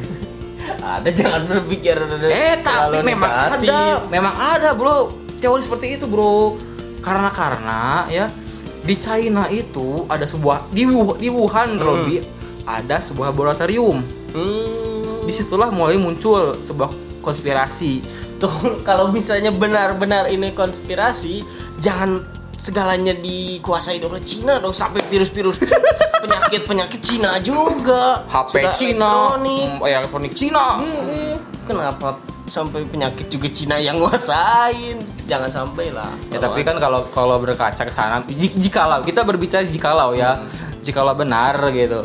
ada 0.81 1.09
jangan 1.11 1.51
berpikir 1.51 1.99
eh 2.29 2.55
tapi 2.63 3.03
memang 3.03 3.31
negatif. 3.59 3.67
ada, 3.67 3.81
memang 4.07 4.35
ada 4.37 4.71
bro 4.71 5.11
teori 5.37 5.65
seperti 5.65 5.97
itu 5.97 6.05
bro. 6.05 6.55
Karena 7.01 7.29
karena 7.33 8.07
ya 8.09 8.29
di 8.81 8.95
China 8.97 9.49
itu 9.49 10.05
ada 10.09 10.25
sebuah 10.25 10.73
di 10.73 10.89
di 11.21 11.29
Wuhan 11.29 11.77
terlebih 11.77 12.25
ada 12.65 13.01
sebuah 13.01 13.33
laboratorium. 13.33 14.01
Hmm. 14.33 15.27
Di 15.27 15.33
situlah 15.33 15.69
mulai 15.69 16.01
muncul 16.01 16.57
sebuah 16.65 16.91
konspirasi 17.21 18.01
Tuh, 18.41 18.51
kalau 18.89 19.13
misalnya 19.13 19.53
benar-benar 19.53 20.33
ini 20.33 20.51
konspirasi, 20.57 21.45
jangan 21.79 22.25
segalanya 22.57 23.13
dikuasai 23.13 24.01
oleh 24.01 24.21
Cina 24.25 24.57
dong 24.61 24.73
sampai 24.73 25.05
virus-virus 25.09 25.61
penyakit-penyakit 26.25 27.01
Cina 27.05 27.37
juga. 27.41 28.25
HP 28.29 28.53
Sudah 28.65 28.75
Cina, 28.77 29.11
elektronik. 29.13 29.69
mm, 29.77 29.85
ya 29.85 29.97
elektronik 30.01 30.33
Cina. 30.33 30.67
Hmm, 30.81 31.35
Kenapa 31.69 32.17
sampai 32.51 32.83
penyakit 32.83 33.31
juga 33.31 33.47
Cina 33.49 33.79
yang 33.79 33.97
nguasain? 33.97 34.99
Jangan 35.25 35.49
sampai 35.49 35.89
lah. 35.89 36.11
Ya 36.29 36.37
tapi 36.37 36.61
kan 36.61 36.77
kalau 36.77 37.07
kalau 37.09 37.39
berkaca 37.39 37.79
ke 37.79 37.89
sana, 37.89 38.21
ji- 38.27 38.53
jikalau 38.59 39.01
kita 39.01 39.23
berbicara 39.23 39.63
jikalau 39.63 40.13
ya, 40.13 40.43
jikalau 40.81 41.15
benar 41.15 41.55
gitu. 41.71 42.03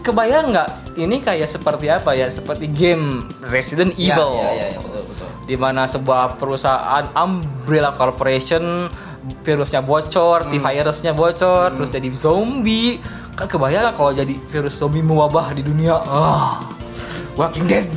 Kebayang 0.00 0.52
nggak 0.52 0.68
ini 0.94 1.16
kayak 1.18 1.48
seperti 1.48 1.88
apa 1.88 2.12
ya? 2.12 2.28
Seperti 2.28 2.68
game 2.68 3.24
Resident 3.42 3.96
Ya, 3.96 4.12
Evil. 4.12 4.30
ya, 4.36 4.48
ya, 4.52 4.66
ya, 4.68 4.78
betul, 4.78 5.02
betul. 5.08 5.28
di 5.44 5.56
mana 5.56 5.84
sebuah 5.84 6.36
perusahaan 6.36 7.08
Umbrella 7.14 7.92
Corporation 7.92 8.92
virusnya 9.40 9.80
bocor, 9.80 10.44
T-virusnya 10.46 11.12
bocor, 11.12 11.72
terus 11.72 11.88
jadi 11.88 12.08
zombie. 12.12 13.00
Kan 13.32 13.48
kebayang 13.48 13.80
nggak 13.82 13.96
kalau 13.96 14.12
jadi 14.12 14.36
virus 14.44 14.76
zombie 14.76 15.00
mewabah 15.00 15.50
di 15.50 15.64
dunia? 15.64 15.96
Ah, 15.98 16.60
Walking 17.34 17.64
Dead. 17.64 17.88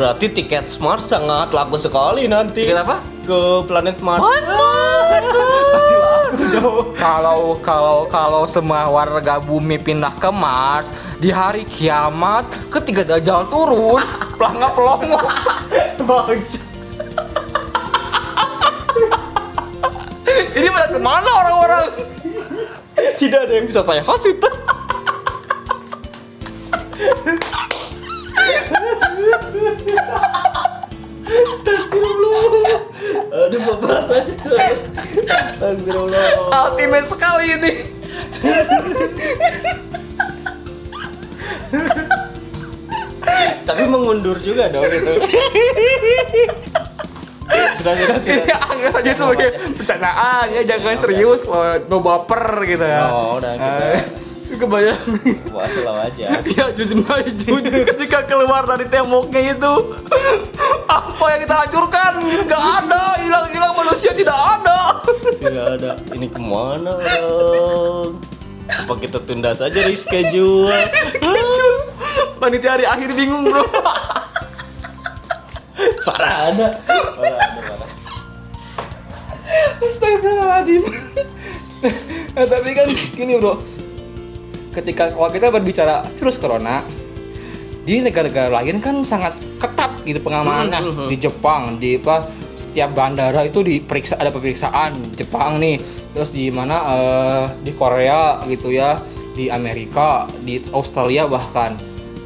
Berarti 0.00 0.32
tiket 0.32 0.72
Smart 0.72 1.04
sangat 1.04 1.52
laku 1.52 1.76
sekali 1.76 2.24
nanti. 2.24 2.64
Tiket 2.64 2.88
apa? 2.88 3.04
Ke 3.20 3.60
planet 3.68 4.00
Mars. 4.00 4.24
Pasti 5.76 5.94
laku 6.00 6.44
dong. 6.56 6.86
Kalau 6.96 7.60
kalau 7.60 8.08
kalau 8.08 8.48
semua 8.48 8.88
warga 8.88 9.36
bumi 9.36 9.76
pindah 9.76 10.16
ke 10.16 10.32
Mars 10.32 10.88
di 11.20 11.28
hari 11.28 11.68
kiamat, 11.68 12.48
ketiga 12.72 13.04
dajjal 13.04 13.44
turun, 13.52 14.00
pelangga 14.40 14.72
pelongo. 14.72 15.20
Bagus. 16.08 16.64
Ini 20.56 20.68
pada 20.72 20.96
ke 20.96 21.00
mana 21.04 21.28
orang-orang? 21.44 21.84
Tidak 23.20 23.40
ada 23.44 23.52
yang 23.52 23.68
bisa 23.68 23.84
saya 23.84 24.00
hasut. 24.00 24.40
Astagfirullah. 31.30 32.78
Aduh, 33.30 33.60
babas 33.66 34.08
aja 34.10 34.34
tuh. 34.36 34.56
Astagfirullah. 35.26 36.26
Ultimate 36.50 37.06
sekali 37.06 37.46
ini. 37.52 37.72
Tapi 43.62 43.82
mengundur 43.86 44.36
juga 44.42 44.66
dong 44.66 44.90
gitu. 44.90 45.12
sudah, 47.78 47.92
sudah, 47.96 48.16
Ini 48.16 48.42
sudah. 48.42 48.58
anggap 48.66 48.92
aja 48.94 49.12
sebagai 49.14 49.48
bercandaan 49.74 50.44
ya, 50.50 50.62
jangan 50.66 50.96
serius 50.98 51.40
loh, 51.44 51.78
no 51.86 51.98
baper 51.98 52.44
gitu 52.66 52.84
ya. 52.84 53.02
Oh, 53.08 53.38
udah, 53.38 53.52
Eh, 53.54 53.98
kebayang. 54.60 55.00
Wah, 55.50 55.66
slow 55.72 55.96
aja. 55.96 56.28
Ya 56.60 56.68
jujur 56.76 57.00
jujur 57.40 57.82
ketika 57.88 58.28
keluar 58.28 58.68
dari 58.68 58.84
temboknya 58.84 59.56
itu 59.56 59.74
apa 61.00 61.24
yang 61.32 61.40
kita 61.46 61.56
hancurkan 61.64 62.12
nggak 62.44 62.64
ada 62.84 63.02
hilang 63.22 63.46
hilang 63.48 63.72
manusia 63.72 64.12
tidak 64.12 64.36
ada 64.36 65.00
Tidak 65.40 65.66
ada. 65.80 65.90
Ini 66.12 66.26
ke 66.28 66.40
mana 66.42 66.92
dong? 67.00 68.20
Apa 68.68 68.92
kita 69.00 69.18
tunda 69.24 69.56
saja 69.56 69.82
reschedule? 69.82 70.70
panitia 72.40 72.72
hari 72.72 72.88
akhir 72.88 73.12
bingung 73.12 73.44
bro 73.44 73.62
parah 76.08 76.48
ada. 76.48 76.68
Parah 76.88 77.36
ada 77.36 77.60
parah. 77.68 77.90
Astagfirullahaladzim. 79.84 80.82
nah, 82.36 82.46
tapi 82.48 82.70
kan 82.72 82.88
gini 83.12 83.36
bro, 83.36 83.60
ketika 84.72 85.10
kalau 85.10 85.28
kita 85.28 85.48
berbicara 85.48 86.00
virus 86.14 86.36
corona 86.36 86.82
di 87.80 87.98
negara-negara 87.98 88.52
lain 88.52 88.78
kan 88.78 89.02
sangat 89.02 89.34
ketat 89.56 89.90
gitu 90.02 90.20
pengamanannya 90.20 90.80
Mhm, 90.80 90.90
mhm. 90.94 91.08
di 91.08 91.16
Jepang 91.16 91.60
di 91.76 91.90
apa 91.96 92.28
setiap 92.54 92.92
bandara 92.92 93.40
itu 93.42 93.60
diperiksa 93.60 94.14
ada 94.14 94.28
pemeriksaan 94.28 94.94
Jepang 95.12 95.56
nih 95.56 95.80
terus 96.10 96.28
di 96.28 96.48
mana 96.48 96.76
eh, 96.88 97.44
di 97.62 97.72
Korea 97.72 98.44
gitu 98.44 98.68
ya 98.68 99.00
di 99.32 99.48
Amerika 99.48 100.28
di 100.38 100.60
Australia 100.70 101.24
bahkan 101.24 101.74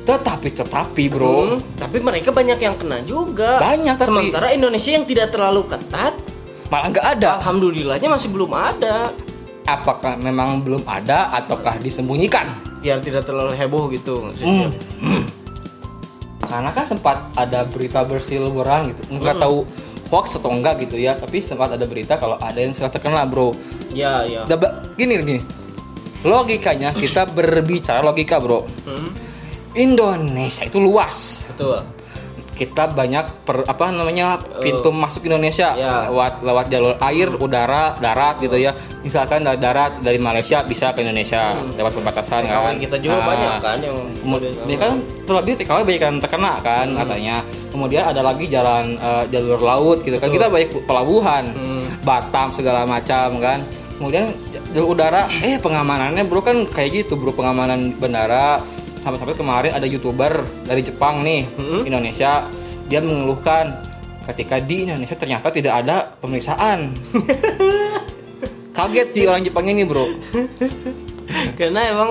tetapi 0.05 0.53
tetapi 0.53 1.05
bro 1.07 1.33
Hmm, 1.49 1.59
tapi 1.75 1.97
mereka 1.99 2.29
banyak 2.29 2.61
yang 2.61 2.77
kena 2.77 3.01
juga. 3.03 3.57
Banyak, 3.57 3.97
tapi- 3.97 4.05
Sementara 4.05 4.53
Indonesia 4.53 4.93
yang 4.93 5.09
tidak 5.09 5.33
terlalu 5.33 5.65
ketat, 5.65 6.13
malah 6.69 6.93
nggak 6.93 7.07
ada 7.15 7.41
alhamdulillahnya 7.41 8.13
masih 8.13 8.29
belum 8.29 8.53
ada. 8.53 9.17
Apakah 9.65 10.21
memang 10.21 10.61
belum 10.61 10.85
ada 10.85 11.33
ataukah 11.33 11.81
disembunyikan 11.81 12.53
Biar 12.85 13.01
tidak 13.01 13.25
terlalu 13.25 13.57
heboh 13.57 13.89
gitu 13.89 14.21
maksudnya. 14.21 14.69
Hmm. 15.01 15.25
Karena 16.45 16.71
kan 16.71 16.85
sempat 16.85 17.17
ada 17.35 17.65
berita 17.65 18.05
berseliweran 18.05 18.93
gitu, 18.93 19.17
nggak 19.17 19.41
tahu 19.41 19.65
hoax 20.13 20.37
atau 20.37 20.53
enggak 20.53 20.85
gitu 20.85 21.01
ya, 21.01 21.17
tapi 21.17 21.41
sempat 21.41 21.73
ada 21.73 21.89
berita 21.89 22.21
kalau 22.21 22.37
ada 22.37 22.61
yang 22.61 22.77
sudah 22.77 22.93
terkena 22.93 23.25
bro. 23.25 23.57
Ya, 23.97 24.23
ya. 24.29 24.45
Gini 24.95 25.19
gini, 25.25 25.41
logikanya 26.23 26.93
kita 26.93 27.25
berbicara 27.33 28.05
logika 28.05 28.37
bro. 28.37 28.69
Hmm, 28.85 29.09
Indonesia 29.73 30.69
itu 30.69 30.77
luas, 30.79 31.49
betul. 31.49 31.81
Kita 32.55 32.87
banyak 32.89 33.43
per, 33.43 33.63
apa 33.63 33.91
namanya 33.91 34.39
pintu 34.59 34.89
masuk 34.89 35.27
Indonesia 35.27 35.75
Ya. 35.75 36.07
lewat 36.07 36.39
lewat 36.41 36.67
jalur 36.69 36.95
air, 37.01 37.29
udara, 37.35 37.99
darat 37.99 38.39
gitu 38.39 38.55
ya. 38.57 38.71
Misalkan 39.01 39.43
dari 39.43 39.59
darat 39.59 39.99
dari 39.99 40.17
Malaysia 40.17 40.63
bisa 40.63 40.91
ke 40.91 41.03
Indonesia 41.03 41.51
lewat 41.75 41.93
perbatasan 41.93 42.47
Kawan 42.47 42.55
kan. 42.71 42.75
kita 42.79 42.97
juga 42.97 43.17
Ah. 43.17 43.27
banyak 43.27 43.53
kan 43.59 43.79
yang 43.81 43.99
Kemudian 44.17 44.53
dia 44.65 44.79
kan 44.79 44.93
terlebih 45.25 45.53
TKW 45.57 45.79
banyak 45.83 46.01
yang 46.01 46.17
terkena 46.19 46.53
kan 46.61 46.87
katanya. 46.95 47.37
Kemudian 47.69 48.03
ada 48.07 48.21
lagi 48.21 48.47
jalan 48.47 48.85
eh, 48.97 49.25
jalur 49.29 49.61
laut 49.61 49.99
gitu 50.01 50.15
kan. 50.15 50.29
Kita 50.29 50.47
banyak 50.47 50.71
pelabuhan, 50.85 51.45
Hmm. 51.51 51.85
Batam 52.01 52.49
segala 52.51 52.85
macam 52.85 53.37
kan. 53.37 53.61
Kemudian 53.95 54.31
jalur 54.71 54.93
udara, 54.93 55.27
eh 55.41 55.55
pengamanannya 55.57 56.23
bro 56.23 56.39
kan 56.41 56.67
kayak 56.67 57.03
gitu 57.03 57.15
bro 57.15 57.31
pengamanan 57.31 57.95
bandara. 57.95 58.63
Sampai-sampai 59.05 59.37
kemarin 59.37 59.73
ada 59.77 59.85
youtuber 59.85 60.33
dari 60.65 60.81
Jepang 60.81 61.21
nih 61.21 61.45
Hmm. 61.53 61.85
Indonesia 61.85 62.49
dia 62.89 63.05
mengeluhkan 63.05 63.85
ketika 64.25 64.57
di 64.57 64.89
Indonesia 64.89 65.13
ternyata 65.13 65.53
tidak 65.53 65.85
ada 65.85 66.17
pemeriksaan. 66.17 66.97
Kaget 68.77 69.09
di 69.13 69.23
orang 69.29 69.45
Jepang 69.45 69.69
ini 69.69 69.85
bro. 69.85 70.09
karena 71.61 71.81
emang 71.93 72.11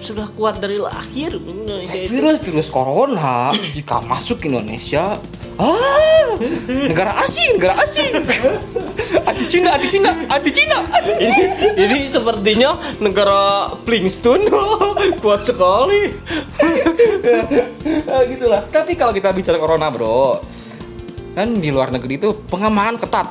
sudah 0.00 0.28
kuat 0.36 0.60
dari 0.60 0.76
lahir 0.76 1.36
virus 2.06 2.38
virus 2.44 2.68
corona 2.68 3.52
jika 3.76 4.04
masuk 4.04 4.44
ke 4.44 4.52
Indonesia 4.52 5.16
ah 5.56 6.36
negara 6.68 7.16
asing 7.24 7.56
negara 7.56 7.80
asing. 7.80 8.12
Anti 9.28 9.46
Cina 9.48 9.74
anti 9.74 9.88
Cina 9.88 10.10
anti 10.28 10.50
Cina 10.52 10.78
ini, 11.16 11.44
ini 11.78 11.98
sepertinya 12.06 12.76
negara 13.00 13.72
Flintstone. 13.82 14.46
Kuat 15.22 15.48
sekali. 15.48 16.12
Ah, 18.06 18.22
gitulah. 18.28 18.62
Tapi 18.68 18.92
kalau 18.98 19.16
kita 19.16 19.32
bicara 19.32 19.56
corona 19.56 19.88
bro 19.88 20.42
kan 21.36 21.52
di 21.56 21.68
luar 21.72 21.92
negeri 21.92 22.20
itu 22.20 22.32
pengamanan 22.48 23.00
ketat. 23.00 23.28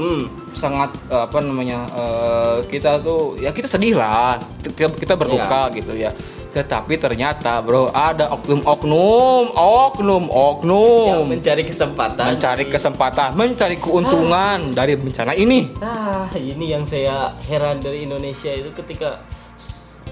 Hmm. 0.00 0.39
Sangat 0.60 0.92
eh, 1.08 1.24
apa 1.24 1.40
namanya 1.40 1.88
eh, 1.96 2.56
kita 2.68 3.00
tuh 3.00 3.40
ya 3.40 3.48
kita 3.56 3.64
sedih 3.64 3.96
lah 3.96 4.36
kita, 4.60 4.92
kita 4.92 5.16
berduka 5.16 5.72
gitu 5.72 5.96
ya 5.96 6.12
tetapi 6.50 6.98
ternyata 6.98 7.62
bro 7.62 7.94
ada 7.94 8.26
oknum-oknum 8.34 9.54
oknum-oknum 9.54 11.06
Yang 11.06 11.22
mencari 11.30 11.62
kesempatan. 11.62 12.24
mencari 12.26 12.64
kesempatan, 12.66 13.28
mencari 13.38 13.76
keuntungan 13.78 14.74
dari 14.74 14.98
bencana 14.98 15.32
ini. 15.38 15.70
Ah, 15.78 16.26
ini 16.34 16.74
yang 16.74 16.82
saya 16.82 17.38
heran 17.46 17.78
dari 17.78 18.02
Indonesia 18.02 18.50
itu 18.50 18.74
ketika 18.74 19.22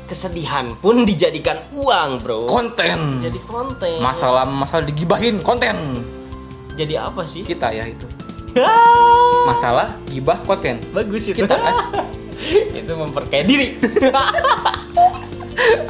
kesedihan 0.07 0.79
pun 0.79 1.03
dijadikan 1.03 1.59
uang, 1.75 2.23
bro. 2.23 2.47
Konten. 2.47 3.19
Jadi 3.19 3.39
konten. 3.43 3.99
Masalah 3.99 4.47
masalah 4.47 4.87
digibahin 4.87 5.43
konten. 5.43 6.07
Jadi 6.79 6.95
apa 6.95 7.27
sih? 7.27 7.43
Kita 7.43 7.75
ya 7.75 7.83
itu. 7.83 8.07
Ah, 8.57 9.53
Masalah 9.53 9.89
gibah 10.09 10.41
konten. 10.49 10.81
Bagus 10.95 11.29
itu. 11.29 11.45
Kita 11.45 11.55
kan. 11.57 11.75
itu 12.79 12.93
memperkaya 12.95 13.45
diri. 13.45 13.77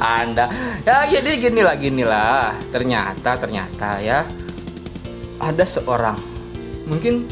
Anda 0.01 0.49
ya 0.83 1.05
jadi 1.07 1.39
gini 1.39 1.61
lah 1.63 1.77
gini 1.79 2.03
lah. 2.03 2.57
Ternyata 2.73 3.37
ternyata 3.39 4.01
ya 4.01 4.25
ada 5.39 5.65
seorang 5.65 6.19
mungkin 6.89 7.29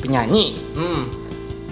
penyanyi. 0.00 0.56
hmm. 0.72 1.21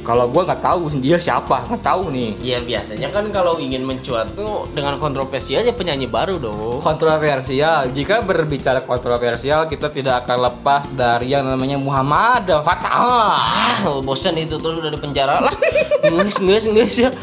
Kalau 0.00 0.26
gua 0.32 0.48
nggak 0.48 0.62
tahu 0.64 0.80
dia 0.98 1.20
siapa, 1.20 1.68
nggak 1.68 1.82
tahu 1.84 2.08
nih. 2.10 2.30
Ya 2.40 2.58
biasanya 2.60 3.12
kan 3.12 3.28
kalau 3.30 3.60
ingin 3.60 3.84
mencuat 3.84 4.32
tuh 4.32 4.64
dengan 4.72 4.96
kontroversi 4.96 5.54
aja 5.56 5.70
penyanyi 5.70 6.08
baru 6.08 6.40
dong. 6.40 6.80
kontroversial. 6.80 7.92
Jika 7.92 8.24
berbicara 8.24 8.82
kontroversial, 8.84 9.68
kita 9.68 9.92
tidak 9.92 10.24
akan 10.24 10.38
lepas 10.50 10.88
dari 10.96 11.32
yang 11.32 11.44
namanya 11.44 11.76
Muhammad 11.76 12.48
Fatah. 12.48 12.90
Ah, 12.96 13.80
bosan 14.00 14.40
itu 14.40 14.56
terus 14.56 14.80
udah 14.80 14.90
di 14.92 15.00
penjara 15.00 15.40
lah. 15.40 15.54
Nges 16.10 16.40
nges 16.40 16.64
nges 16.72 16.94
ya. 17.08 17.10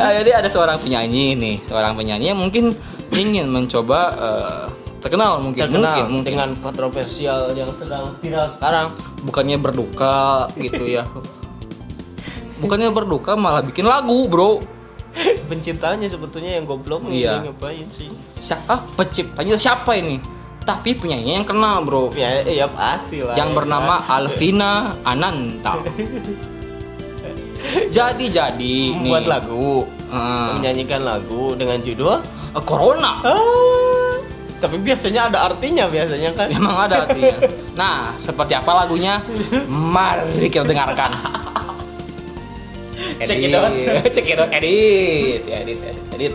Ah, 0.00 0.16
jadi 0.16 0.40
ada 0.40 0.48
seorang 0.48 0.80
penyanyi 0.80 1.36
nih, 1.36 1.56
seorang 1.68 1.92
penyanyi 1.92 2.32
yang 2.32 2.40
mungkin 2.40 2.72
ingin 3.12 3.48
mencoba 3.50 4.00
eh, 4.16 4.64
terkenal 5.00 5.40
mungkin, 5.40 5.64
Terkenal 5.64 5.84
mungkin, 5.90 6.06
mungkin. 6.12 6.28
dengan 6.28 6.48
kontroversial 6.60 7.50
yang 7.52 7.72
sedang 7.74 8.14
viral 8.20 8.46
sekarang. 8.46 8.86
bukannya 9.20 9.56
berduka 9.56 10.48
gitu 10.56 10.84
ya. 10.86 11.04
Bukannya 12.56 12.92
berduka 12.92 13.32
malah 13.34 13.64
bikin 13.64 13.84
lagu, 13.84 14.28
Bro. 14.28 14.60
Penciptanya 15.48 16.06
sebetulnya 16.06 16.60
yang 16.60 16.64
goblok 16.64 17.02
Iya. 17.04 17.42
ngapain 17.42 17.88
sih? 17.90 18.12
Siapa 18.38 18.84
penciptanya 18.94 19.56
siapa 19.56 19.96
ini? 19.96 20.20
Tapi 20.60 20.92
penyanyinya 20.92 21.40
yang 21.40 21.48
kenal, 21.48 21.76
Bro. 21.82 22.12
Ya, 22.12 22.44
ya 22.44 22.68
pasti 22.68 23.24
lah. 23.24 23.32
yang 23.34 23.50
ya 23.50 23.56
bernama 23.56 23.96
kan? 23.98 24.20
Alvina 24.20 24.72
Ananta. 25.02 25.80
jadi 27.90 28.24
jadi 28.28 28.76
membuat 28.92 29.24
nih, 29.24 29.30
lagu, 29.30 29.68
eh, 30.12 30.50
menyanyikan 30.56 31.00
lagu 31.02 31.56
dengan 31.56 31.80
judul 31.80 32.20
eh, 32.52 32.62
Corona. 32.64 33.20
ah, 33.20 33.79
tapi 34.60 34.76
biasanya 34.76 35.32
ada 35.32 35.38
artinya 35.48 35.88
biasanya 35.88 36.30
kan. 36.36 36.46
Memang 36.54 36.76
ada 36.76 37.08
artinya. 37.08 37.36
Nah, 37.74 38.12
seperti 38.20 38.52
apa 38.52 38.84
lagunya? 38.84 39.24
Mari 39.66 40.46
kita 40.52 40.68
dengarkan. 40.68 41.16
Check 43.24 43.40
it 43.40 43.56
out. 43.56 43.72
Check 44.14 44.28
it 44.28 44.38
out. 44.38 44.52
Edit, 44.52 45.48
edit, 45.48 45.78
edit, 45.80 46.06
edit. 46.14 46.34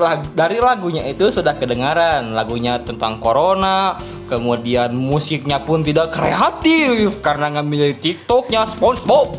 Lag- 0.00 0.32
dari 0.32 0.56
lagunya 0.56 1.04
itu 1.04 1.28
sudah 1.28 1.54
kedengaran 1.54 2.32
lagunya 2.32 2.80
tentang 2.80 3.20
corona, 3.20 4.00
kemudian 4.26 4.90
musiknya 4.90 5.60
pun 5.60 5.84
tidak 5.84 6.10
kreatif 6.10 7.20
karena 7.20 7.52
ngambil 7.54 7.92
TikToknya 8.00 8.64
SpongeBob. 8.64 9.36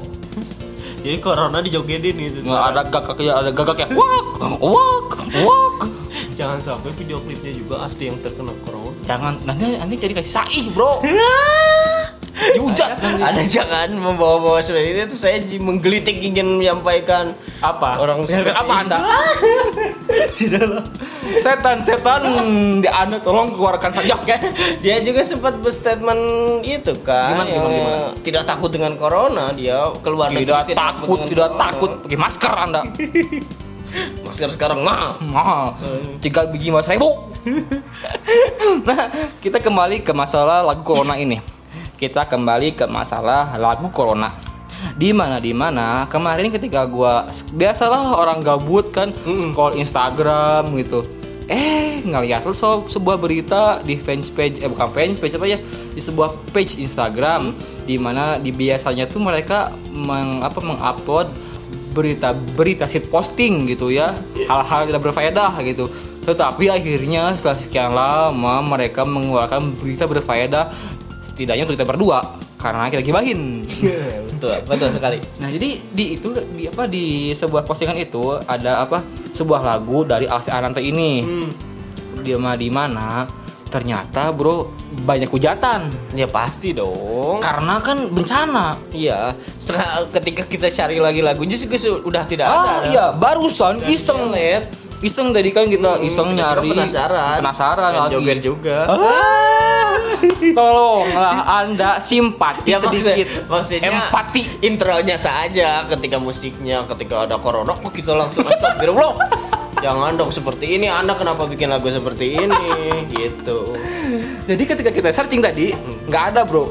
Jadi 1.02 1.18
corona 1.18 1.66
dijogetin 1.66 2.14
gitu. 2.14 2.46
Nggak 2.46 2.64
ada 2.72 2.82
gagaknya, 2.86 3.34
ada 3.34 3.50
gagaknya. 3.50 3.88
Wak, 3.90 4.30
wak, 4.62 5.08
wak. 5.42 5.78
Jangan 6.38 6.62
sampai 6.62 6.94
video 6.94 7.18
klipnya 7.26 7.52
juga 7.52 7.90
asli 7.90 8.06
yang 8.06 8.22
terkena 8.22 8.54
corona. 8.62 8.94
Jangan 9.10 9.34
nanti 9.42 9.82
nanti 9.82 9.98
jadi 9.98 10.14
kayak 10.14 10.30
saih, 10.30 10.70
Bro. 10.70 11.02
Dihujat 12.42 12.98
nanti. 12.98 13.22
Ada 13.22 13.44
jangan 13.46 13.90
membawa-bawa 13.94 14.60
seperti 14.66 14.98
itu 14.98 15.02
tuh 15.14 15.20
saya 15.20 15.38
menggelitik 15.62 16.18
ingin 16.18 16.58
menyampaikan 16.58 17.38
apa? 17.62 18.02
orang 18.02 18.26
seperti 18.26 18.50
apa 18.50 18.66
itu. 18.66 18.82
Anda? 18.82 18.98
Setan-setan 21.46 22.22
di 22.82 22.90
Anda 22.90 23.22
tolong 23.22 23.54
keluarkan 23.54 23.94
saja. 23.94 24.18
Kan 24.22 24.42
dia 24.82 24.98
juga 25.06 25.22
sempat 25.22 25.62
berstatement 25.62 26.22
itu 26.66 26.94
kan 27.06 27.46
Gimana, 27.46 27.50
gimana, 27.50 27.74
gimana? 27.74 28.08
tidak 28.22 28.44
takut 28.48 28.70
dengan 28.70 28.94
corona 28.98 29.50
dia 29.54 29.90
keluar 30.02 30.30
negeri 30.30 30.50
Tidak 30.50 30.78
takut, 30.78 31.20
tidak 31.30 31.50
takut 31.58 31.92
pakai 32.06 32.20
masker 32.20 32.54
Anda. 32.54 32.82
masker 34.26 34.50
sekarang 34.56 34.80
mah 34.82 35.20
Mahal. 35.20 35.76
Tiga 36.24 36.48
biji 36.48 36.72
mas 36.74 36.88
ribu. 36.88 37.32
nah, 38.88 39.10
kita 39.42 39.58
kembali 39.58 40.06
ke 40.06 40.14
masalah 40.14 40.62
lagu 40.62 40.86
Corona 40.86 41.18
ini. 41.18 41.61
Kita 42.02 42.26
kembali 42.26 42.74
ke 42.74 42.90
masalah 42.90 43.54
lagu 43.62 43.86
Corona. 43.94 44.34
Di 44.98 45.14
mana 45.14 45.38
di 45.38 45.54
mana 45.54 46.10
kemarin 46.10 46.50
ketika 46.50 46.82
gua 46.90 47.30
biasalah 47.54 48.18
orang 48.18 48.42
gabut 48.42 48.90
kan 48.90 49.14
scroll 49.38 49.78
Instagram 49.78 50.66
gitu. 50.82 51.06
Eh, 51.46 52.02
ngeliat 52.02 52.42
tuh 52.42 52.58
so- 52.58 52.90
sebuah 52.90 53.22
berita 53.22 53.86
di 53.86 54.02
fans 54.02 54.34
page 54.34 54.66
eh 54.66 54.70
bukan 54.72 54.90
fans 54.98 55.22
page 55.22 55.38
apa 55.38 55.46
ya 55.46 55.62
di 55.94 56.02
sebuah 56.02 56.50
page 56.50 56.82
Instagram 56.82 57.54
di 57.86 58.02
mana 58.02 58.42
di 58.42 58.50
biasanya 58.50 59.06
tuh 59.06 59.22
mereka 59.22 59.70
meng, 59.94 60.42
apa 60.42 60.58
mengupload 60.58 61.30
berita 61.92 62.34
berita 62.34 62.88
shit 62.88 63.12
posting 63.12 63.68
gitu 63.68 63.92
ya 63.92 64.16
hal-hal 64.48 64.88
tidak 64.88 65.12
berfaedah 65.12 65.60
gitu 65.68 65.92
tetapi 66.24 66.72
akhirnya 66.72 67.36
setelah 67.36 67.58
sekian 67.60 67.92
lama 67.92 68.64
mereka 68.64 69.04
mengeluarkan 69.04 69.76
berita 69.76 70.08
berfaedah 70.08 70.72
setidaknya 71.42 71.66
untuk 71.66 71.74
kita 71.74 71.90
berdua 71.90 72.20
karena 72.62 72.86
kita 72.88 73.02
gibahin 73.02 73.66
betul 74.30 74.54
betul 74.70 74.90
sekali. 74.94 75.18
Nah 75.42 75.50
jadi 75.50 75.82
di 75.82 76.06
itu 76.14 76.30
di 76.54 76.70
apa 76.70 76.86
di 76.86 77.34
sebuah 77.34 77.66
postingan 77.66 77.98
itu 77.98 78.38
ada 78.38 78.86
apa 78.86 79.02
sebuah 79.34 79.66
lagu 79.66 80.06
dari 80.06 80.30
Alfi 80.30 80.54
Ananta 80.54 80.78
ini. 80.78 81.26
Dia 82.22 82.38
mah 82.38 82.54
di 82.54 82.70
mana? 82.70 83.26
Ternyata 83.66 84.30
bro 84.30 84.70
banyak 85.02 85.26
hujatan. 85.26 85.90
Ya 86.14 86.30
pasti 86.30 86.70
dong. 86.70 87.42
Karena 87.42 87.82
kan 87.82 88.06
bencana. 88.06 88.78
Iya. 88.94 89.34
Setelah 89.58 90.06
ketika 90.12 90.46
kita 90.46 90.70
cari 90.70 91.02
lagi 91.02 91.26
lagunya 91.26 91.58
juga 91.58 91.82
su- 91.82 92.04
udah 92.04 92.22
tidak 92.24 92.46
Ah 92.46 92.86
ada 92.86 92.86
iya, 92.86 93.06
barusan 93.10 93.82
iseng. 93.88 94.30
delete. 94.30 94.70
Iseng 95.02 95.34
tadi 95.34 95.50
kan 95.50 95.66
kita 95.66 95.98
Hmm, 95.98 96.06
iseng 96.06 96.30
nyari. 96.32 96.70
penasaran. 96.72 97.42
Penasaran 97.42 97.92
lagi. 98.00 98.14
joget 98.14 98.40
juga. 98.40 98.86
Ah, 98.86 99.98
tolonglah 100.54 101.42
Anda 101.58 101.98
simpati 101.98 102.70
Ya, 102.70 102.78
maksud- 102.78 103.02
sedikit. 103.04 103.28
maksudnya 103.46 103.90
empati. 103.92 104.44
intronya 104.62 105.18
saja 105.18 105.70
ketika 105.88 106.18
musiknya 106.18 106.86
ketika 106.88 107.26
ada 107.26 107.36
corona 107.36 107.74
kok 107.74 107.90
kita 107.90 108.14
langsung 108.14 108.46
astagfirullah. 108.46 109.18
Jangan 109.82 110.14
dong 110.14 110.30
seperti 110.30 110.78
ini 110.78 110.86
anda 110.86 111.18
kenapa 111.18 111.44
bikin 111.44 111.66
lagu 111.68 111.90
seperti 111.90 112.38
ini? 112.40 112.62
Gitu. 113.10 113.74
Jadi 114.46 114.64
ketika 114.64 114.90
kita 114.92 115.10
searching 115.10 115.42
tadi 115.42 115.74
nggak 116.06 116.24
ada 116.30 116.44
bro. 116.44 116.70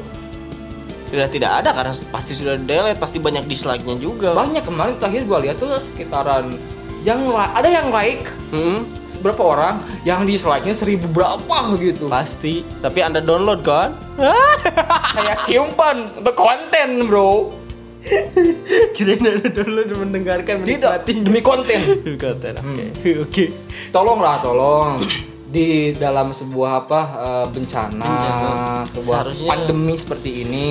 sudah 1.11 1.27
tidak 1.27 1.51
ada 1.57 1.75
karena 1.75 1.91
pasti 2.07 2.39
sudah 2.39 2.55
delete 2.55 2.95
pasti 2.97 3.19
banyak 3.19 3.43
dislike-nya 3.45 3.99
juga. 3.99 4.31
Banyak. 4.31 4.63
Kemarin 4.63 4.95
terakhir 4.97 5.27
gua 5.27 5.43
lihat 5.43 5.59
tuh 5.59 5.75
sekitaran 5.75 6.55
yang 7.01 7.25
ada 7.31 7.67
yang 7.67 7.89
like 7.89 8.25
Hmm, 8.51 8.83
berapa 9.19 9.39
orang? 9.41 9.75
Yang 10.03 10.21
dislike-nya 10.29 10.75
seribu 10.75 11.07
berapa 11.09 11.41
gitu. 11.77 12.09
pasti. 12.09 12.67
Tapi 12.79 12.99
anda 12.99 13.19
download 13.19 13.61
kan? 13.61 13.95
Saya 15.11 15.35
simpan 15.47 16.11
untuk 16.15 16.35
konten 16.35 17.07
bro. 17.07 17.55
kirain 18.97 19.21
anda 19.21 19.45
download 19.47 19.93
mendengarkan 19.95 20.63
Tidak 20.63 20.95
demi 21.05 21.41
konten. 21.41 22.01
konten 22.19 22.53
Hmm. 22.57 22.77
oke. 22.97 23.11
Oke 23.23 23.45
tolonglah 23.91 24.41
tolong. 24.41 24.99
Di 25.47 25.91
dalam 25.93 26.31
sebuah 26.31 26.81
apa 26.81 27.01
eh, 27.19 27.47
bencana, 27.51 28.07
Bencana. 28.07 28.55
sebuah 28.89 29.17
Seharusnya- 29.21 29.51
pandemi 29.51 29.95
seperti 29.95 30.31
ini 30.43 30.71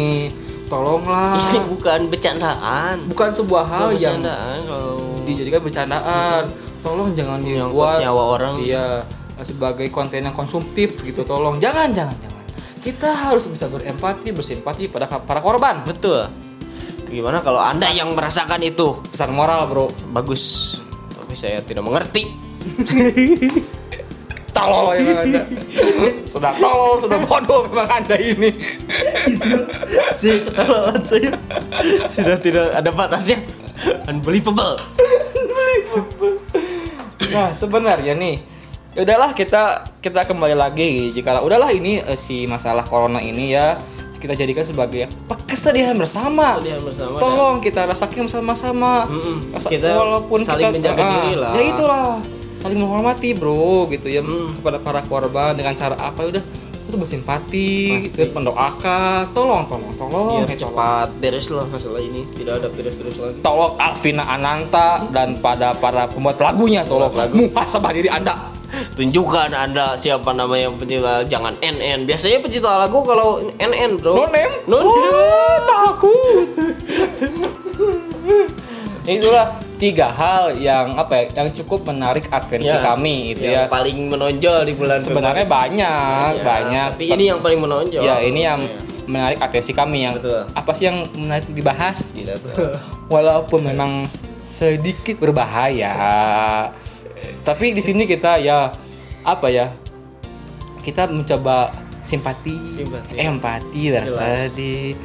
tolonglah. 0.66 1.36
Ini 1.38 1.60
bukan 1.68 2.00
bercandaan. 2.08 2.96
Bukan 3.08 3.30
sebuah 3.30 3.64
hal 3.66 3.88
Bukan 3.92 4.00
yang 4.00 4.20
kalau 4.66 4.96
dijadikan 5.36 5.62
bercandaan. 5.62 6.50
Tolong 6.80 7.12
jangan 7.14 7.40
dibuat 7.44 8.02
nyawa 8.02 8.24
orang. 8.40 8.56
iya 8.64 9.04
sebagai 9.40 9.88
konten 9.88 10.28
yang 10.28 10.36
konsumtif 10.36 11.00
gitu 11.04 11.24
tolong. 11.24 11.60
Jangan 11.64 11.96
jangan 11.96 12.16
jangan. 12.20 12.44
Kita 12.80 13.10
harus 13.12 13.48
bisa 13.48 13.68
berempati 13.68 14.32
bersimpati 14.32 14.88
pada 14.88 15.08
para 15.08 15.40
korban. 15.44 15.84
Betul. 15.84 16.28
Gimana 17.10 17.42
kalau 17.42 17.60
anda 17.60 17.90
yang 17.90 18.14
merasakan 18.14 18.62
itu? 18.62 19.00
Pesan 19.12 19.34
moral 19.34 19.66
bro. 19.68 19.88
Bagus. 20.12 20.78
Tapi 21.16 21.34
saya 21.36 21.60
tidak 21.64 21.84
mengerti. 21.88 22.28
Tolol 24.50 24.98
memang 24.98 25.18
anda. 25.30 25.42
Sudah 26.26 26.54
tolol 26.58 26.98
sudah 26.98 27.20
bodoh 27.22 27.70
memang 27.70 28.02
anda 28.02 28.18
ini. 28.18 28.50
Sih 30.20 30.42
ketahuan 30.42 31.00
saya 31.06 31.38
sudah 32.10 32.38
tidak 32.42 32.66
ada 32.74 32.90
batasnya 32.90 33.38
unbelievable 34.06 34.76
Nah 37.30 37.54
sebenarnya 37.54 38.14
nih 38.14 38.36
ya 38.90 39.06
udahlah 39.06 39.32
kita 39.32 39.62
kita 40.00 40.26
kembali 40.26 40.56
lagi 40.56 41.14
jika 41.14 41.38
udahlah 41.40 41.70
ini 41.70 42.02
eh, 42.02 42.18
si 42.18 42.44
masalah 42.44 42.82
corona 42.84 43.22
ini 43.22 43.54
ya 43.54 43.78
kita 44.20 44.36
jadikan 44.36 44.68
sebagai 44.68 45.08
kesedihan 45.48 45.96
bersama. 45.96 46.60
Kesedihan 46.60 46.84
bersama, 46.84 47.16
Tolong 47.18 47.64
kita 47.64 47.88
rasakan 47.88 48.28
bersama-sama. 48.28 49.08
Mm-mm. 49.08 49.56
Rasa- 49.56 49.72
Kita 49.72 49.96
walaupun 49.96 50.44
saling 50.44 50.76
kita 50.76 50.92
menjaga 50.92 51.00
ah, 51.00 51.12
diri 51.16 51.34
lah. 51.40 51.52
Ya 51.56 51.62
itulah 51.64 52.04
saling 52.60 52.78
menghormati 52.78 53.32
bro 53.32 53.88
gitu 53.88 54.12
ya 54.12 54.20
Mm. 54.20 54.60
kepada 54.60 54.76
para 54.84 55.00
korban 55.08 55.56
dengan 55.56 55.72
cara 55.72 55.96
apa 55.96 56.20
udah 56.28 56.44
itu 56.90 56.98
bersimpati, 56.98 57.72
Pasti. 58.10 58.10
kita 58.18 58.34
mendoakan, 58.34 59.30
tolong, 59.38 59.64
tolong, 59.70 59.94
tolong, 59.96 60.42
biar 60.44 60.58
ya, 60.58 60.66
cepat 60.66 61.08
beres 61.22 61.48
lah 61.54 61.66
masalah 61.70 62.02
ini. 62.02 62.26
Tidak 62.34 62.54
ada 62.58 62.68
virus-virus 62.74 63.16
lagi. 63.22 63.38
Tolong 63.46 63.74
Alvina 63.78 64.26
Ananta 64.26 65.06
dan 65.14 65.38
pada 65.38 65.78
para 65.78 66.10
pembuat 66.10 66.42
lagunya 66.42 66.82
tolong. 66.82 67.14
Lagu. 67.14 67.34
muhasabah 67.38 67.94
diri 67.94 68.10
anda. 68.10 68.50
Tunjukkan 68.70 69.50
anda 69.50 69.98
siapa 69.98 70.30
namanya 70.30 70.70
pencipta 70.78 71.26
jangan 71.26 71.58
NN 71.58 72.06
biasanya 72.06 72.38
pencipta 72.38 72.86
lagu 72.86 73.02
kalau 73.02 73.42
NN 73.58 73.98
bro. 73.98 74.14
No 74.14 74.26
name 74.30 74.54
No 74.70 74.78
name. 74.86 75.10
Wah, 75.10 75.58
takut 75.66 76.46
itulah 79.12 79.46
tiga 79.76 80.08
hal 80.10 80.54
yang 80.54 80.94
apa 80.94 81.14
ya 81.16 81.42
yang 81.42 81.50
cukup 81.52 81.88
menarik 81.88 82.28
atensi 82.28 82.68
Ya, 82.68 82.78
kami 82.80 83.34
itu 83.34 83.44
yang 83.44 83.66
ya. 83.66 83.72
paling 83.72 83.98
menonjol 84.08 84.64
di 84.64 84.74
bulan 84.74 85.00
sebenarnya 85.00 85.46
banyak 85.46 86.32
Ya, 86.36 86.44
banyak. 86.44 86.88
tapi 86.94 87.06
ini 87.10 87.24
yang 87.28 87.40
paling 87.40 87.60
menonjol. 87.60 88.02
Ya 88.02 88.20
ini 88.20 88.44
yang 88.44 88.60
Ya. 88.60 88.80
menarik 89.06 89.40
atensi 89.40 89.72
kami 89.72 90.04
yang 90.04 90.16
Betul. 90.16 90.46
apa 90.52 90.72
sih 90.72 90.86
yang 90.86 91.02
menarik 91.16 91.50
dibahas 91.50 92.14
gitu. 92.14 92.36
Walaupun 93.14 93.66
memang 93.66 94.06
sedikit 94.40 95.18
berbahaya 95.18 95.94
tapi 97.42 97.72
di 97.72 97.80
sini 97.80 98.04
kita 98.04 98.38
ya 98.38 98.70
apa 99.22 99.48
ya 99.48 99.72
kita 100.80 101.08
mencoba 101.08 101.72
simpati, 102.00 102.56
Simpati. 102.76 103.14
empati 103.16 103.82
rasa 103.92 104.48
di 104.50 104.96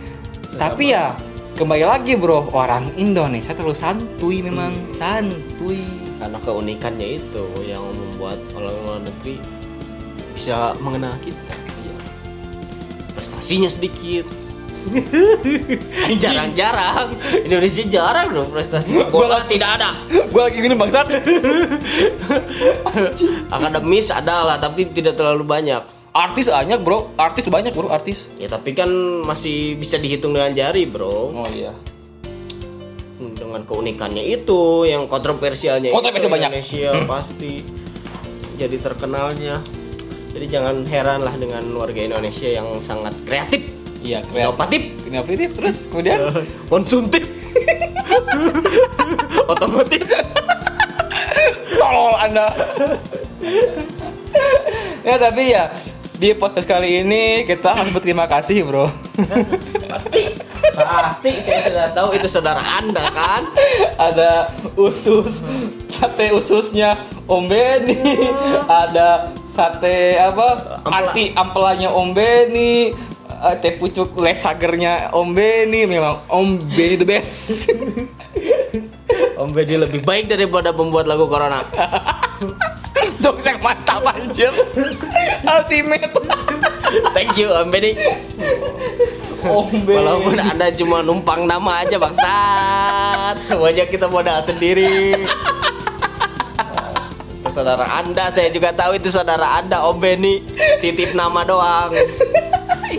tapi 0.54 0.90
ya 0.90 1.10
kembali 1.54 1.86
lagi 1.86 2.18
bro. 2.18 2.50
Orang 2.50 2.90
Indonesia 2.98 3.54
terlalu 3.54 3.78
santuy 3.78 4.42
memang. 4.42 4.74
Santuy. 4.90 5.86
Karena 6.18 6.38
keunikannya 6.42 7.22
itu 7.22 7.46
yang 7.66 7.82
membuat 7.94 8.38
orang 8.58 8.74
luar 8.82 9.00
negeri 9.02 9.38
bisa 10.34 10.74
mengenal 10.82 11.14
kita. 11.22 11.54
Iya. 11.54 11.94
prestasinya 13.14 13.70
sedikit. 13.70 14.26
Jarang-jarang. 16.22 17.16
Indonesia 17.46 17.84
jarang 17.88 18.34
loh 18.34 18.46
prestasi. 18.50 19.00
Bola 19.08 19.46
tidak 19.48 19.80
ada. 19.80 19.96
gue 20.10 20.42
lagi 20.42 20.58
minum 20.60 20.76
bangsat. 20.76 21.08
Akademis 23.54 24.10
ada 24.10 24.44
lah 24.44 24.56
tapi 24.58 24.90
tidak 24.90 25.16
terlalu 25.16 25.46
banyak 25.46 25.93
artis 26.14 26.46
banyak 26.46 26.78
bro. 26.80 27.10
Artis 27.18 27.50
banyak 27.50 27.74
bro 27.74 27.90
artis. 27.90 28.30
Ya 28.38 28.46
tapi 28.46 28.72
kan 28.72 28.88
masih 29.26 29.74
bisa 29.74 29.98
dihitung 29.98 30.32
dengan 30.32 30.54
jari 30.54 30.86
bro. 30.86 31.34
Oh 31.34 31.48
iya. 31.50 31.74
Dengan 33.18 33.66
keunikannya 33.66 34.22
itu 34.22 34.84
yang 34.86 35.06
kontroversialnya 35.06 35.94
Kontroversi 35.94 36.26
itu, 36.26 36.34
banyak. 36.34 36.50
Indonesia 36.50 36.90
pasti 37.10 37.52
jadi 38.54 38.76
terkenalnya. 38.78 39.58
Jadi 40.34 40.46
jangan 40.50 40.82
heran 40.86 41.22
lah 41.22 41.34
dengan 41.38 41.62
warga 41.78 41.98
Indonesia 41.98 42.46
yang 42.50 42.78
sangat 42.78 43.14
kreatif. 43.26 43.66
Iya 44.02 44.22
inovatif. 44.30 44.82
Inovatif 45.06 45.50
terus 45.54 45.76
kemudian? 45.90 46.30
Konsumtif. 46.72 47.26
Otomotif. 49.50 50.02
Tolol 51.78 52.14
anda. 52.18 52.50
Ya 55.06 55.14
tapi 55.20 55.54
ya 55.54 55.70
di 56.14 56.30
podcast 56.30 56.70
kali 56.70 57.02
ini 57.02 57.42
kita 57.42 57.74
harus 57.74 57.90
berterima 57.90 58.30
kasih 58.30 58.62
bro 58.62 58.86
pasti 59.92 60.30
pasti 60.74 61.30
saya 61.42 61.60
sudah 61.66 61.86
tahu 61.90 62.08
itu 62.14 62.26
saudara 62.30 62.62
anda 62.62 63.10
kan 63.10 63.42
ada 63.98 64.46
usus 64.78 65.42
sate 65.90 66.34
ususnya 66.34 67.06
Om 67.24 67.48
Benny, 67.48 67.96
ada 68.68 69.32
sate 69.48 70.20
apa? 70.20 70.76
Ampela. 70.84 71.08
Ati 71.08 71.24
ampelanya 71.32 71.88
Om 71.88 72.12
Benny, 72.12 72.92
eh, 73.30 73.54
teh 73.64 73.80
pucuk 73.80 74.12
lesagernya 74.20 75.08
Om 75.14 75.32
Benny, 75.32 75.88
memang 75.88 76.20
Om 76.28 76.68
Benny 76.68 77.00
the 77.00 77.06
best. 77.08 77.70
Om 79.40 79.50
Bedi 79.50 79.78
lebih 79.78 80.02
baik 80.02 80.30
daripada 80.30 80.74
pembuat 80.74 81.06
lagu 81.06 81.26
Corona. 81.26 81.64
Dong 83.20 83.38
yang 83.40 83.58
mantap 83.60 84.02
anjir. 84.04 84.52
Ultimate. 85.44 86.12
Thank 87.12 87.36
you 87.38 87.48
Om 87.50 87.68
Bedi. 87.68 87.92
Om 89.44 89.68
Benny. 89.84 89.98
Walaupun 90.00 90.38
Anda 90.40 90.68
cuma 90.72 91.04
numpang 91.04 91.44
nama 91.44 91.84
aja 91.84 91.96
bangsat. 92.00 93.36
Semuanya 93.44 93.84
kita 93.84 94.08
modal 94.08 94.40
sendiri. 94.44 95.24
Itu 97.40 97.48
saudara 97.52 97.84
Anda, 98.00 98.32
saya 98.32 98.48
juga 98.48 98.72
tahu 98.72 98.96
itu 98.96 99.12
saudara 99.12 99.60
Anda 99.60 99.84
Om 99.84 99.96
Beni. 100.00 100.40
Titip 100.80 101.12
nama 101.12 101.44
doang. 101.44 101.92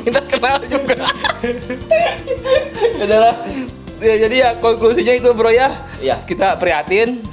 kita 0.06 0.22
kenal 0.28 0.58
juga. 0.70 0.96
Adalah 3.00 3.34
ya, 4.02 4.16
jadi 4.28 4.36
ya 4.36 4.50
konklusinya 4.62 5.14
itu 5.18 5.30
bro 5.34 5.50
ya. 5.50 5.90
Iya. 5.98 6.22
Kita 6.30 6.60
prihatin, 6.62 7.24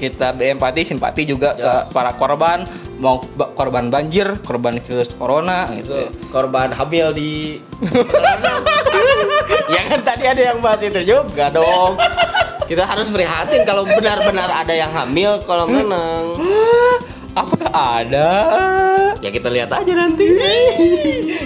kita 0.00 0.32
berempati, 0.32 0.80
simpati 0.82 1.22
juga 1.22 1.52
Yes. 1.52 1.60
ke 1.60 1.92
para 1.92 2.12
korban, 2.12 2.64
mau 2.96 3.20
ba- 3.34 3.52
korban 3.52 3.86
banjir, 3.86 4.40
korban 4.40 4.80
virus 4.80 5.12
corona 5.12 5.68
gitu. 5.70 6.08
Itu 6.08 6.32
korban 6.32 6.72
hamil 6.72 7.12
di 7.12 7.60
Ya 9.68 9.82
kan 9.86 10.00
tadi 10.00 10.24
ada 10.24 10.42
yang 10.42 10.58
bahas 10.58 10.80
itu 10.80 11.00
juga 11.00 11.50
dong. 11.50 12.00
Kita 12.64 12.86
harus 12.86 13.06
prihatin 13.06 13.62
kalau 13.62 13.82
benar-benar 13.84 14.48
ada 14.48 14.72
yang 14.72 14.90
hamil 14.90 15.42
kalau 15.44 15.66
menang. 15.66 16.38
Apakah 17.30 17.70
ada? 18.02 18.30
Ya 19.18 19.30
kita 19.30 19.46
lihat 19.46 19.70
aja 19.70 19.92
nanti. 19.92 20.26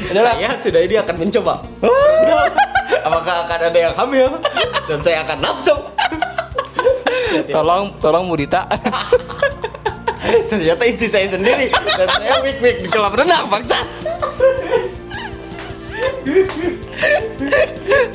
Adalah- 0.06 0.36
Saya 0.36 0.50
sudah 0.56 0.80
ini 0.80 0.96
akan 0.96 1.14
mencoba. 1.18 1.54
Apakah 3.00 3.34
akan 3.44 3.60
ada 3.68 3.78
yang 3.78 3.94
hamil 3.94 4.40
dan 4.86 4.98
saya 5.00 5.20
akan 5.22 5.38
nafsu? 5.38 5.76
Tolong, 7.42 7.84
tolong 7.98 8.24
Mudita. 8.30 8.68
Ternyata 10.50 10.82
istri 10.88 11.06
saya 11.10 11.28
sendiri 11.28 11.68
dan 11.68 12.08
saya 12.08 12.40
wik 12.40 12.58
wik 12.62 12.76
di 12.86 12.88
kolam 12.88 13.12
renang 13.12 13.44
bangsa. 13.50 13.76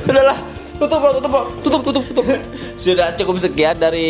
Udahlah, 0.04 0.38
tutup 0.80 0.98
bro, 0.98 1.10
tutup 1.14 1.30
bro, 1.30 1.42
tutup, 1.62 1.80
tutup, 1.86 2.04
tutup. 2.10 2.26
Sudah 2.74 3.14
cukup 3.14 3.36
sekian 3.38 3.78
dari 3.78 4.08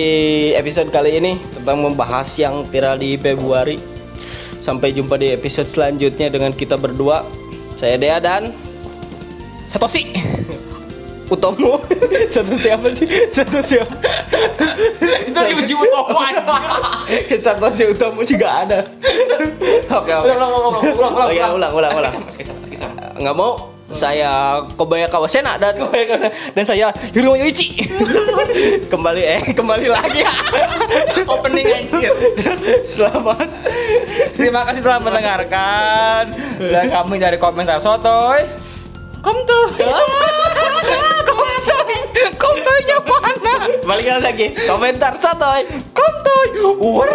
episode 0.56 0.88
kali 0.88 1.20
ini 1.20 1.36
tentang 1.52 1.84
membahas 1.84 2.28
yang 2.40 2.64
viral 2.70 2.96
di 2.96 3.20
Februari. 3.20 3.76
Sampai 4.60 4.92
jumpa 4.92 5.16
di 5.16 5.32
episode 5.32 5.68
selanjutnya 5.68 6.32
dengan 6.32 6.52
kita 6.56 6.76
berdua. 6.80 7.24
Saya 7.76 7.96
Dea 7.96 8.20
dan 8.20 8.52
Satoshi. 9.64 10.12
Utomo. 11.30 11.78
Satu 12.34 12.54
siapa 12.58 12.90
sih? 12.90 13.06
Satu 13.30 13.62
siapa? 13.62 13.94
Itu 15.24 15.38
diuji 15.38 15.74
Utomo 15.78 16.18
anjir. 16.18 17.38
Satu 17.44 17.70
si 17.70 17.86
Utomo 17.86 18.20
juga 18.26 18.66
ada. 18.66 18.78
Oke, 19.94 20.10
oke. 20.10 20.26
Ulang, 20.26 20.50
ulang, 20.50 20.52
ulang, 20.52 20.84
ulang, 20.90 21.12
ulang, 21.14 21.52
ulang, 21.54 21.72
ulang, 21.72 21.92
ulang. 21.94 22.14
Nggak 23.16 23.36
mau. 23.38 23.70
Saya 23.90 24.62
Kobaya 24.78 25.10
Kawasena 25.10 25.58
dan 25.58 25.74
Dan 26.54 26.62
saya 26.62 26.94
Hiromo 27.10 27.34
Yoichi. 27.34 27.74
kembali 28.86 29.22
eh 29.22 29.42
kembali 29.50 29.86
lagi. 29.90 30.22
Opening 31.26 31.66
anjir. 31.66 32.14
Selamat. 32.86 33.50
Terima 34.38 34.62
kasih 34.62 34.86
telah 34.86 35.02
mendengarkan 35.02 36.22
dan 36.58 36.86
kami 36.86 37.18
dari 37.18 37.34
komentar 37.34 37.82
sotoy. 37.82 38.46
Kom 39.26 39.42
tuh. 39.42 39.66
Komtoy. 40.70 41.98
Komtoynya 42.36 42.96
mana? 43.06 43.54
Balikan 43.84 44.20
lagi. 44.24 44.54
Komentar 44.66 45.14
sotoy. 45.20 45.66
Komtoy. 45.92 46.48
Wer. 46.80 47.14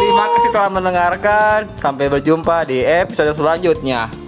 Terima 0.00 0.24
kasih 0.36 0.50
telah 0.50 0.70
mendengarkan. 0.72 1.58
Sampai 1.78 2.10
berjumpa 2.10 2.66
di 2.66 2.82
episode 2.82 3.32
selanjutnya. 3.36 4.19